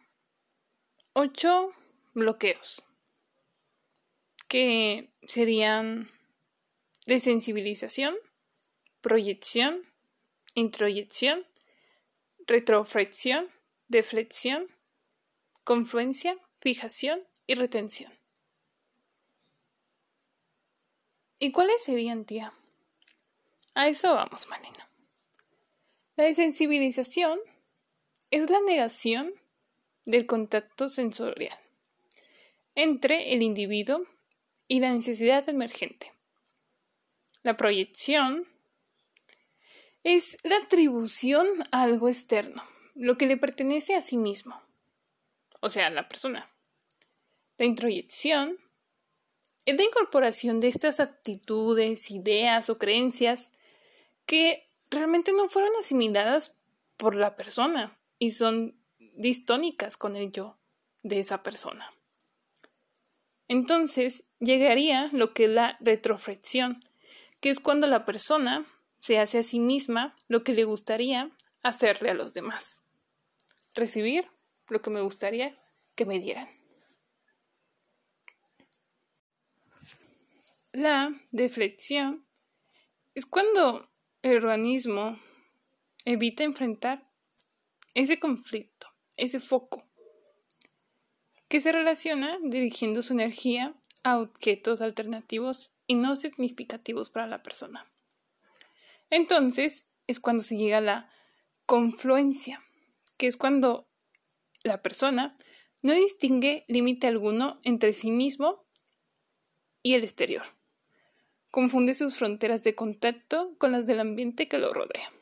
ocho 1.14 1.72
bloqueos 2.16 2.82
que 4.48 5.10
serían 5.26 6.10
desensibilización, 7.06 8.16
proyección, 9.02 9.82
introyección, 10.54 11.46
retroflexión, 12.46 13.50
deflexión, 13.88 14.66
confluencia, 15.62 16.38
fijación 16.58 17.22
y 17.46 17.54
retención. 17.54 18.12
¿Y 21.38 21.52
cuáles 21.52 21.82
serían, 21.82 22.24
tía? 22.24 22.54
A 23.74 23.88
eso 23.88 24.14
vamos, 24.14 24.48
Malena. 24.48 24.88
La 26.16 26.24
desensibilización 26.24 27.38
es 28.30 28.48
la 28.48 28.62
negación 28.62 29.34
del 30.06 30.24
contacto 30.24 30.88
sensorial 30.88 31.58
entre 32.76 33.32
el 33.32 33.42
individuo 33.42 34.06
y 34.68 34.78
la 34.78 34.92
necesidad 34.92 35.48
emergente. 35.48 36.12
La 37.42 37.56
proyección 37.56 38.46
es 40.04 40.38
la 40.44 40.56
atribución 40.58 41.46
a 41.72 41.82
algo 41.82 42.08
externo, 42.08 42.62
lo 42.94 43.18
que 43.18 43.26
le 43.26 43.36
pertenece 43.36 43.96
a 43.96 44.02
sí 44.02 44.16
mismo, 44.16 44.60
o 45.60 45.70
sea, 45.70 45.88
a 45.88 45.90
la 45.90 46.06
persona. 46.06 46.48
La 47.58 47.64
introyección 47.64 48.58
es 49.64 49.76
la 49.76 49.82
incorporación 49.82 50.60
de 50.60 50.68
estas 50.68 51.00
actitudes, 51.00 52.10
ideas 52.10 52.70
o 52.70 52.78
creencias 52.78 53.52
que 54.26 54.68
realmente 54.90 55.32
no 55.32 55.48
fueron 55.48 55.72
asimiladas 55.78 56.56
por 56.96 57.14
la 57.14 57.36
persona 57.36 57.98
y 58.18 58.30
son 58.30 58.76
distónicas 59.14 59.96
con 59.96 60.14
el 60.14 60.30
yo 60.30 60.56
de 61.02 61.18
esa 61.18 61.42
persona. 61.42 61.95
Entonces 63.48 64.24
llegaría 64.40 65.08
lo 65.12 65.32
que 65.32 65.44
es 65.44 65.50
la 65.50 65.76
retroflexión, 65.80 66.78
que 67.40 67.50
es 67.50 67.60
cuando 67.60 67.86
la 67.86 68.04
persona 68.04 68.66
se 69.00 69.18
hace 69.18 69.38
a 69.38 69.42
sí 69.42 69.60
misma 69.60 70.16
lo 70.28 70.42
que 70.42 70.52
le 70.52 70.64
gustaría 70.64 71.30
hacerle 71.62 72.10
a 72.10 72.14
los 72.14 72.32
demás. 72.32 72.82
Recibir 73.74 74.28
lo 74.68 74.82
que 74.82 74.90
me 74.90 75.00
gustaría 75.00 75.56
que 75.94 76.06
me 76.06 76.18
dieran. 76.18 76.48
La 80.72 81.14
deflexión 81.30 82.26
es 83.14 83.24
cuando 83.24 83.88
el 84.22 84.36
organismo 84.36 85.18
evita 86.04 86.44
enfrentar 86.44 87.08
ese 87.94 88.20
conflicto, 88.20 88.88
ese 89.16 89.40
foco, 89.40 89.85
que 91.48 91.60
se 91.60 91.72
relaciona 91.72 92.38
dirigiendo 92.42 93.02
su 93.02 93.12
energía 93.12 93.74
a 94.02 94.18
objetos 94.18 94.80
alternativos 94.80 95.76
y 95.86 95.94
no 95.94 96.16
significativos 96.16 97.10
para 97.10 97.26
la 97.26 97.42
persona. 97.42 97.86
Entonces 99.10 99.84
es 100.06 100.20
cuando 100.20 100.42
se 100.42 100.56
llega 100.56 100.78
a 100.78 100.82
la 100.82 101.10
confluencia, 101.66 102.62
que 103.16 103.26
es 103.26 103.36
cuando 103.36 103.88
la 104.62 104.82
persona 104.82 105.36
no 105.82 105.92
distingue 105.92 106.64
límite 106.68 107.06
alguno 107.06 107.60
entre 107.62 107.92
sí 107.92 108.10
mismo 108.10 108.64
y 109.82 109.94
el 109.94 110.02
exterior. 110.04 110.44
Confunde 111.50 111.94
sus 111.94 112.16
fronteras 112.16 112.62
de 112.62 112.74
contacto 112.74 113.54
con 113.58 113.72
las 113.72 113.86
del 113.86 114.00
ambiente 114.00 114.48
que 114.48 114.58
lo 114.58 114.72
rodea. 114.72 115.12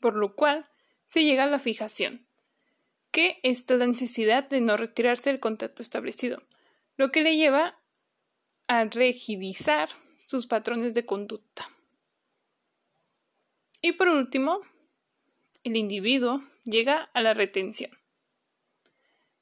Por 0.00 0.16
lo 0.16 0.34
cual 0.34 0.64
se 1.04 1.24
llega 1.24 1.44
a 1.44 1.46
la 1.46 1.58
fijación, 1.58 2.26
que 3.10 3.40
es 3.42 3.68
la 3.68 3.86
necesidad 3.86 4.48
de 4.48 4.60
no 4.60 4.76
retirarse 4.76 5.30
del 5.30 5.40
contacto 5.40 5.82
establecido, 5.82 6.42
lo 6.96 7.10
que 7.10 7.22
le 7.22 7.36
lleva 7.36 7.78
a 8.68 8.84
rigidizar 8.84 9.88
sus 10.26 10.46
patrones 10.46 10.94
de 10.94 11.04
conducta. 11.04 11.68
Y 13.82 13.92
por 13.92 14.08
último, 14.08 14.60
el 15.64 15.76
individuo 15.76 16.42
llega 16.64 17.10
a 17.14 17.22
la 17.22 17.34
retención, 17.34 17.90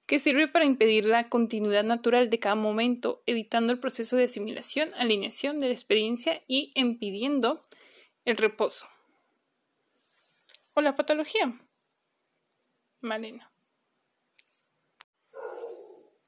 que 0.06 0.18
sirve 0.18 0.48
para 0.48 0.64
impedir 0.64 1.04
la 1.04 1.28
continuidad 1.28 1.84
natural 1.84 2.30
de 2.30 2.38
cada 2.38 2.54
momento, 2.54 3.22
evitando 3.26 3.72
el 3.72 3.80
proceso 3.80 4.16
de 4.16 4.24
asimilación, 4.24 4.88
alineación 4.96 5.58
de 5.58 5.66
la 5.66 5.74
experiencia 5.74 6.42
y 6.46 6.72
impidiendo 6.74 7.64
el 8.24 8.36
reposo. 8.38 8.86
O 10.72 10.80
la 10.80 10.94
patología. 10.94 11.60
Malena. 13.02 13.50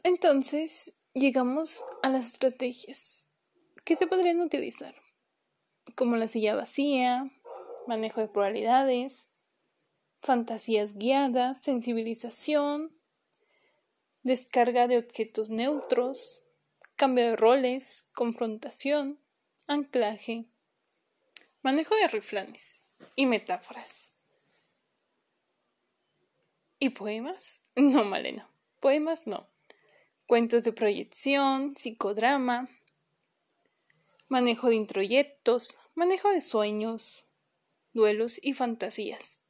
Entonces, 0.03 0.97
llegamos 1.13 1.85
a 2.03 2.09
las 2.09 2.27
estrategias 2.27 3.27
que 3.85 3.97
se 3.97 4.07
podrían 4.07 4.41
utilizar, 4.41 4.95
como 5.95 6.17
la 6.17 6.27
silla 6.27 6.55
vacía, 6.55 7.31
manejo 7.87 8.23
de 8.23 8.29
probabilidades, 8.29 9.29
fantasías 10.23 10.97
guiadas, 10.97 11.59
sensibilización, 11.61 12.97
descarga 14.23 14.89
de 14.89 14.97
objetos 14.97 15.51
neutros, 15.51 16.43
cambio 16.97 17.25
de 17.27 17.37
roles, 17.37 18.05
confrontación, 18.15 19.19
anclaje, 19.67 20.47
manejo 21.61 21.95
de 21.97 22.07
riflanes 22.09 22.83
y 23.17 23.27
metáforas. 23.27 24.15
¿Y 26.79 26.91
poemas? 26.91 27.61
No, 27.77 28.05
Malena, 28.05 28.49
poemas 28.81 29.27
no. 29.27 29.50
Cuentos 30.31 30.63
de 30.63 30.73
proyección, 30.73 31.75
psicodrama, 31.75 32.69
manejo 34.29 34.69
de 34.69 34.77
introyectos, 34.77 35.81
manejo 35.97 36.31
de 36.31 36.41
sueños, 36.41 37.25
duelos 37.95 38.39
y 38.41 38.55
fantasías. 38.55 39.41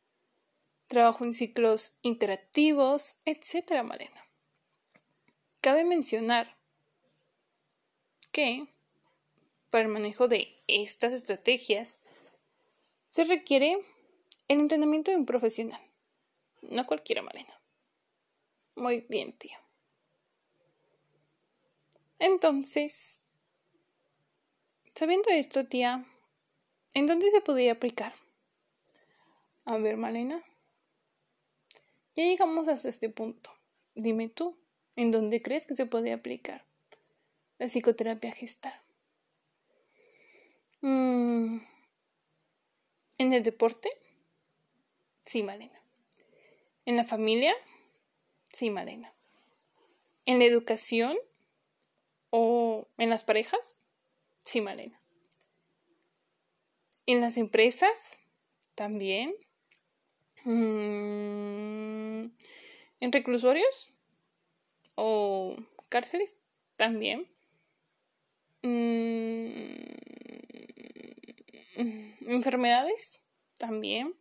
Trabajo 0.87 1.27
en 1.27 1.35
ciclos 1.35 1.99
interactivos, 2.01 3.19
etc. 3.27 3.83
Malena. 3.85 4.25
Cabe 5.61 5.85
mencionar 5.85 6.57
que 8.33 8.67
para 9.69 9.85
el 9.85 9.91
manejo 9.91 10.29
de 10.29 10.57
estas 10.67 11.13
estrategias 11.13 11.99
se 13.11 13.25
requiere 13.25 13.85
el 14.49 14.61
entrenamiento 14.61 15.11
de 15.11 15.19
un 15.19 15.27
profesional, 15.27 15.83
no 16.63 16.87
cualquiera 16.87 17.21
Malena. 17.21 17.53
Muy 18.77 19.05
bien, 19.11 19.35
tío. 19.35 19.59
Entonces, 22.21 23.23
sabiendo 24.95 25.31
esto, 25.31 25.65
tía, 25.65 26.05
¿en 26.93 27.07
dónde 27.07 27.31
se 27.31 27.41
podría 27.41 27.73
aplicar? 27.73 28.15
A 29.65 29.79
ver, 29.79 29.97
Malena. 29.97 30.45
Ya 32.15 32.25
llegamos 32.25 32.69
hasta 32.69 32.91
este 32.91 33.09
punto. 33.09 33.51
Dime 33.95 34.29
tú, 34.29 34.59
¿en 34.97 35.11
dónde 35.11 35.41
crees 35.41 35.67
que 35.67 35.75
se 35.75 35.87
puede 35.87 36.13
aplicar 36.13 36.67
la 37.59 37.69
psicoterapia 37.69 38.33
gestal? 38.33 38.79
Mm, 40.83 41.59
¿En 43.17 43.33
el 43.33 43.43
deporte? 43.43 43.89
Sí, 45.23 45.43
Malena. 45.43 45.81
¿En 46.85 46.97
la 46.97 47.05
familia? 47.05 47.55
Sí, 48.53 48.69
Malena. 48.69 49.15
¿En 50.27 50.39
la 50.39 50.45
educación? 50.45 51.17
¿O 53.01 53.03
en 53.03 53.09
las 53.09 53.25
parejas? 53.25 53.77
Sí, 54.41 54.61
Malena. 54.61 55.01
¿En 57.07 57.23
las 57.23 57.39
empresas? 57.39 58.19
También. 58.75 59.35
Mm, 60.45 62.31
¿En 63.01 63.13
reclusorios? 63.13 63.91
¿O 64.97 65.57
cárceles? 65.89 66.37
También. 66.77 67.27
Mm, 68.63 69.71
¿Enfermedades? 72.27 73.19
También. 73.57 74.15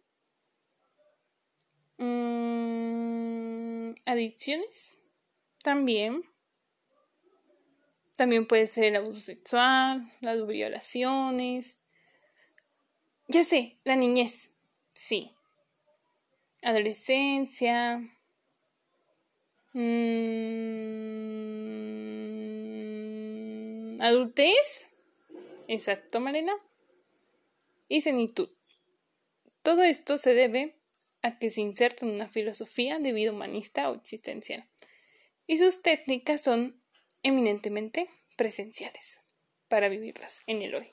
Mm, 1.98 3.96
¿Adicciones? 4.06 4.96
También. 5.62 6.29
También 8.20 8.46
puede 8.46 8.68
ser 8.68 8.84
el 8.84 8.98
abuso 8.98 9.22
sexual, 9.22 10.12
las 10.20 10.46
violaciones. 10.46 11.78
Ya 13.30 13.46
sé, 13.46 13.78
la 13.86 13.96
niñez. 13.96 14.50
Sí, 14.92 15.32
adolescencia, 16.62 18.00
mm, 19.72 19.80
adultez, 24.02 24.90
exacto, 25.70 26.20
Malena, 26.20 26.52
y 27.88 28.02
senitud. 28.02 28.50
Todo 29.62 29.84
esto 29.84 30.18
se 30.18 30.34
debe 30.34 30.76
a 31.22 31.40
que 31.40 31.52
se 31.52 31.62
inserta 31.62 32.06
en 32.06 32.12
una 32.12 32.28
filosofía 32.28 33.00
de 33.00 33.14
vida 33.14 33.32
humanista 33.32 33.90
o 33.90 33.96
existencial, 33.96 34.68
y 35.48 35.58
sus 35.58 35.82
técnicas 35.82 36.42
son 36.42 36.79
eminentemente 37.24 38.10
presenciales 38.36 39.20
para 39.68 39.90
vivirlas 39.90 40.42
en 40.48 40.62
el 40.62 40.76
hoy. 40.76 40.92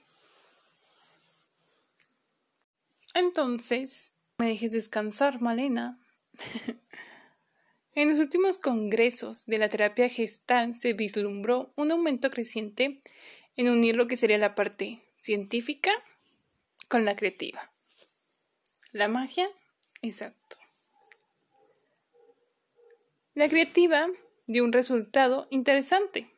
Entonces, 3.15 4.13
me 4.39 4.49
dejes 4.49 4.73
descansar, 4.73 5.41
Malena. 5.41 5.99
en 7.95 8.11
los 8.11 8.19
últimos 8.19 8.59
congresos 8.59 9.47
de 9.47 9.59
la 9.59 9.69
terapia 9.69 10.09
gestal 10.09 10.79
se 10.79 10.93
vislumbró 10.93 11.73
un 11.77 11.91
aumento 11.91 12.31
creciente 12.31 13.01
en 13.57 13.71
unir 13.71 13.97
lo 13.97 14.07
que 14.07 14.19
sería 14.19 14.39
la 14.39 14.55
parte 14.55 15.03
científica 15.21 15.91
con 16.89 17.05
la 17.05 17.17
creativa. 17.17 17.73
La 18.93 19.09
magia, 19.09 19.49
exacto. 20.03 20.57
La 23.35 23.49
creativa 23.49 24.09
dio 24.47 24.65
un 24.65 24.73
resultado 24.73 25.47
interesante, 25.51 26.31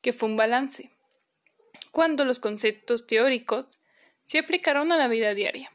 que 0.00 0.12
fue 0.12 0.28
un 0.28 0.36
balance, 0.36 0.90
cuando 1.90 2.24
los 2.24 2.38
conceptos 2.38 3.06
teóricos 3.06 3.78
se 4.24 4.38
aplicaron 4.38 4.92
a 4.92 4.96
la 4.96 5.08
vida 5.08 5.34
diaria 5.34 5.70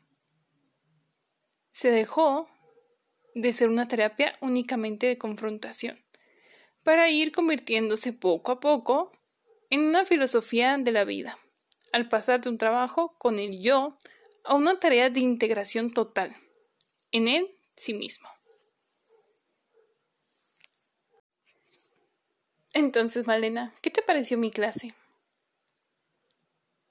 se 1.77 1.91
dejó 1.91 2.49
de 3.35 3.53
ser 3.53 3.69
una 3.69 3.87
terapia 3.87 4.35
únicamente 4.41 5.05
de 5.05 5.19
confrontación, 5.19 6.03
para 6.81 7.07
ir 7.11 7.31
convirtiéndose 7.31 8.13
poco 8.13 8.51
a 8.51 8.59
poco 8.59 9.11
en 9.69 9.81
una 9.81 10.03
filosofía 10.03 10.75
de 10.79 10.91
la 10.91 11.03
vida, 11.03 11.37
al 11.91 12.09
pasar 12.09 12.41
de 12.41 12.49
un 12.49 12.57
trabajo 12.57 13.15
con 13.19 13.37
el 13.37 13.61
yo 13.61 13.95
a 14.43 14.55
una 14.55 14.79
tarea 14.79 15.11
de 15.11 15.19
integración 15.19 15.93
total 15.93 16.35
en 17.11 17.27
él 17.27 17.47
sí 17.75 17.93
mismo. 17.93 18.27
Entonces, 22.77 23.25
Malena, 23.25 23.73
¿qué 23.81 23.89
te 23.89 24.03
pareció 24.03 24.37
mi 24.37 24.51
clase? 24.51 24.93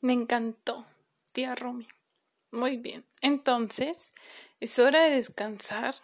Me 0.00 0.14
encantó, 0.14 0.84
tía 1.30 1.54
Romy. 1.54 1.86
Muy 2.50 2.76
bien. 2.76 3.04
Entonces, 3.20 4.10
es 4.58 4.80
hora 4.80 5.04
de 5.04 5.10
descansar, 5.10 5.94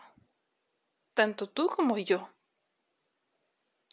tanto 1.14 1.48
tú 1.48 1.66
como 1.66 1.98
yo. 1.98 2.28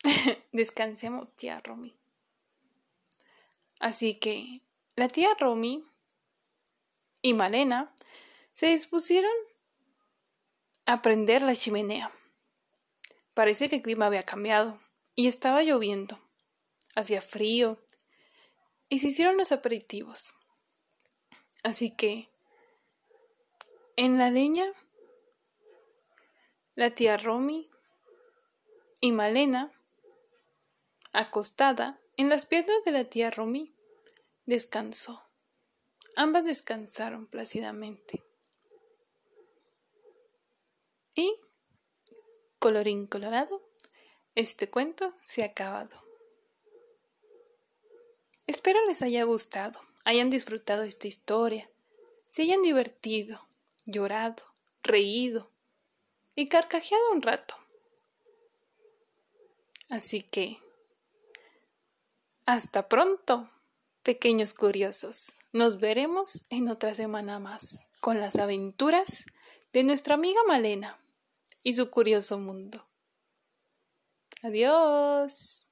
Descansemos, 0.52 1.36
tía 1.36 1.60
Romy. 1.60 1.98
Así 3.80 4.14
que 4.14 4.62
la 4.96 5.08
tía 5.08 5.30
Romy 5.40 5.84
y 7.24 7.34
Malena 7.34 7.96
se 8.54 8.68
dispusieron 8.68 9.34
a 10.86 11.02
prender 11.02 11.42
la 11.42 11.56
chimenea. 11.56 12.12
Parece 13.34 13.70
que 13.70 13.78
el 13.78 13.82
clima 13.82 14.06
había 14.06 14.22
cambiado 14.22 14.80
y 15.20 15.28
estaba 15.28 15.64
lloviendo. 15.64 16.18
Hacía 16.96 17.20
frío 17.20 17.78
y 18.88 19.00
se 19.00 19.10
hicieron 19.10 19.36
los 19.36 19.52
aperitivos. 19.52 20.34
Así 21.62 21.94
que 21.94 22.30
en 23.98 24.18
la 24.18 24.32
leña 24.32 24.72
la 26.76 26.92
tía 26.92 27.18
Romy 27.18 27.70
y 29.02 29.12
Malena, 29.12 29.74
acostada 31.12 32.00
en 32.16 32.30
las 32.30 32.46
piernas 32.46 32.82
de 32.86 32.92
la 32.92 33.04
tía 33.04 33.30
Romy, 33.30 33.76
descansó. 34.46 35.30
Ambas 36.16 36.46
descansaron 36.46 37.28
plácidamente. 37.28 38.24
Y, 41.14 41.36
colorín 42.58 43.06
colorado, 43.06 43.69
este 44.40 44.70
cuento 44.70 45.14
se 45.22 45.44
ha 45.44 45.48
acabado. 45.48 46.02
Espero 48.48 48.80
les 48.88 49.02
haya 49.02 49.24
gustado, 49.26 49.80
hayan 50.06 50.30
disfrutado 50.30 50.84
esta 50.84 51.08
historia, 51.08 51.70
se 52.30 52.44
hayan 52.44 52.62
divertido, 52.62 53.46
llorado, 53.86 54.44
reído 54.82 55.52
y 56.36 56.48
carcajeado 56.48 57.04
un 57.12 57.22
rato. 57.22 57.56
Así 59.90 60.22
que, 60.22 60.58
hasta 62.46 62.88
pronto, 62.88 63.50
pequeños 64.04 64.54
curiosos. 64.54 65.34
Nos 65.52 65.80
veremos 65.80 66.44
en 66.50 66.70
otra 66.70 66.96
semana 66.96 67.40
más 67.40 67.82
con 68.00 68.20
las 68.20 68.38
aventuras 68.38 69.26
de 69.74 69.84
nuestra 69.84 70.14
amiga 70.16 70.40
Malena 70.48 70.98
y 71.62 71.74
su 71.74 71.90
curioso 71.90 72.40
mundo. 72.40 72.89
Adiós. 74.44 75.69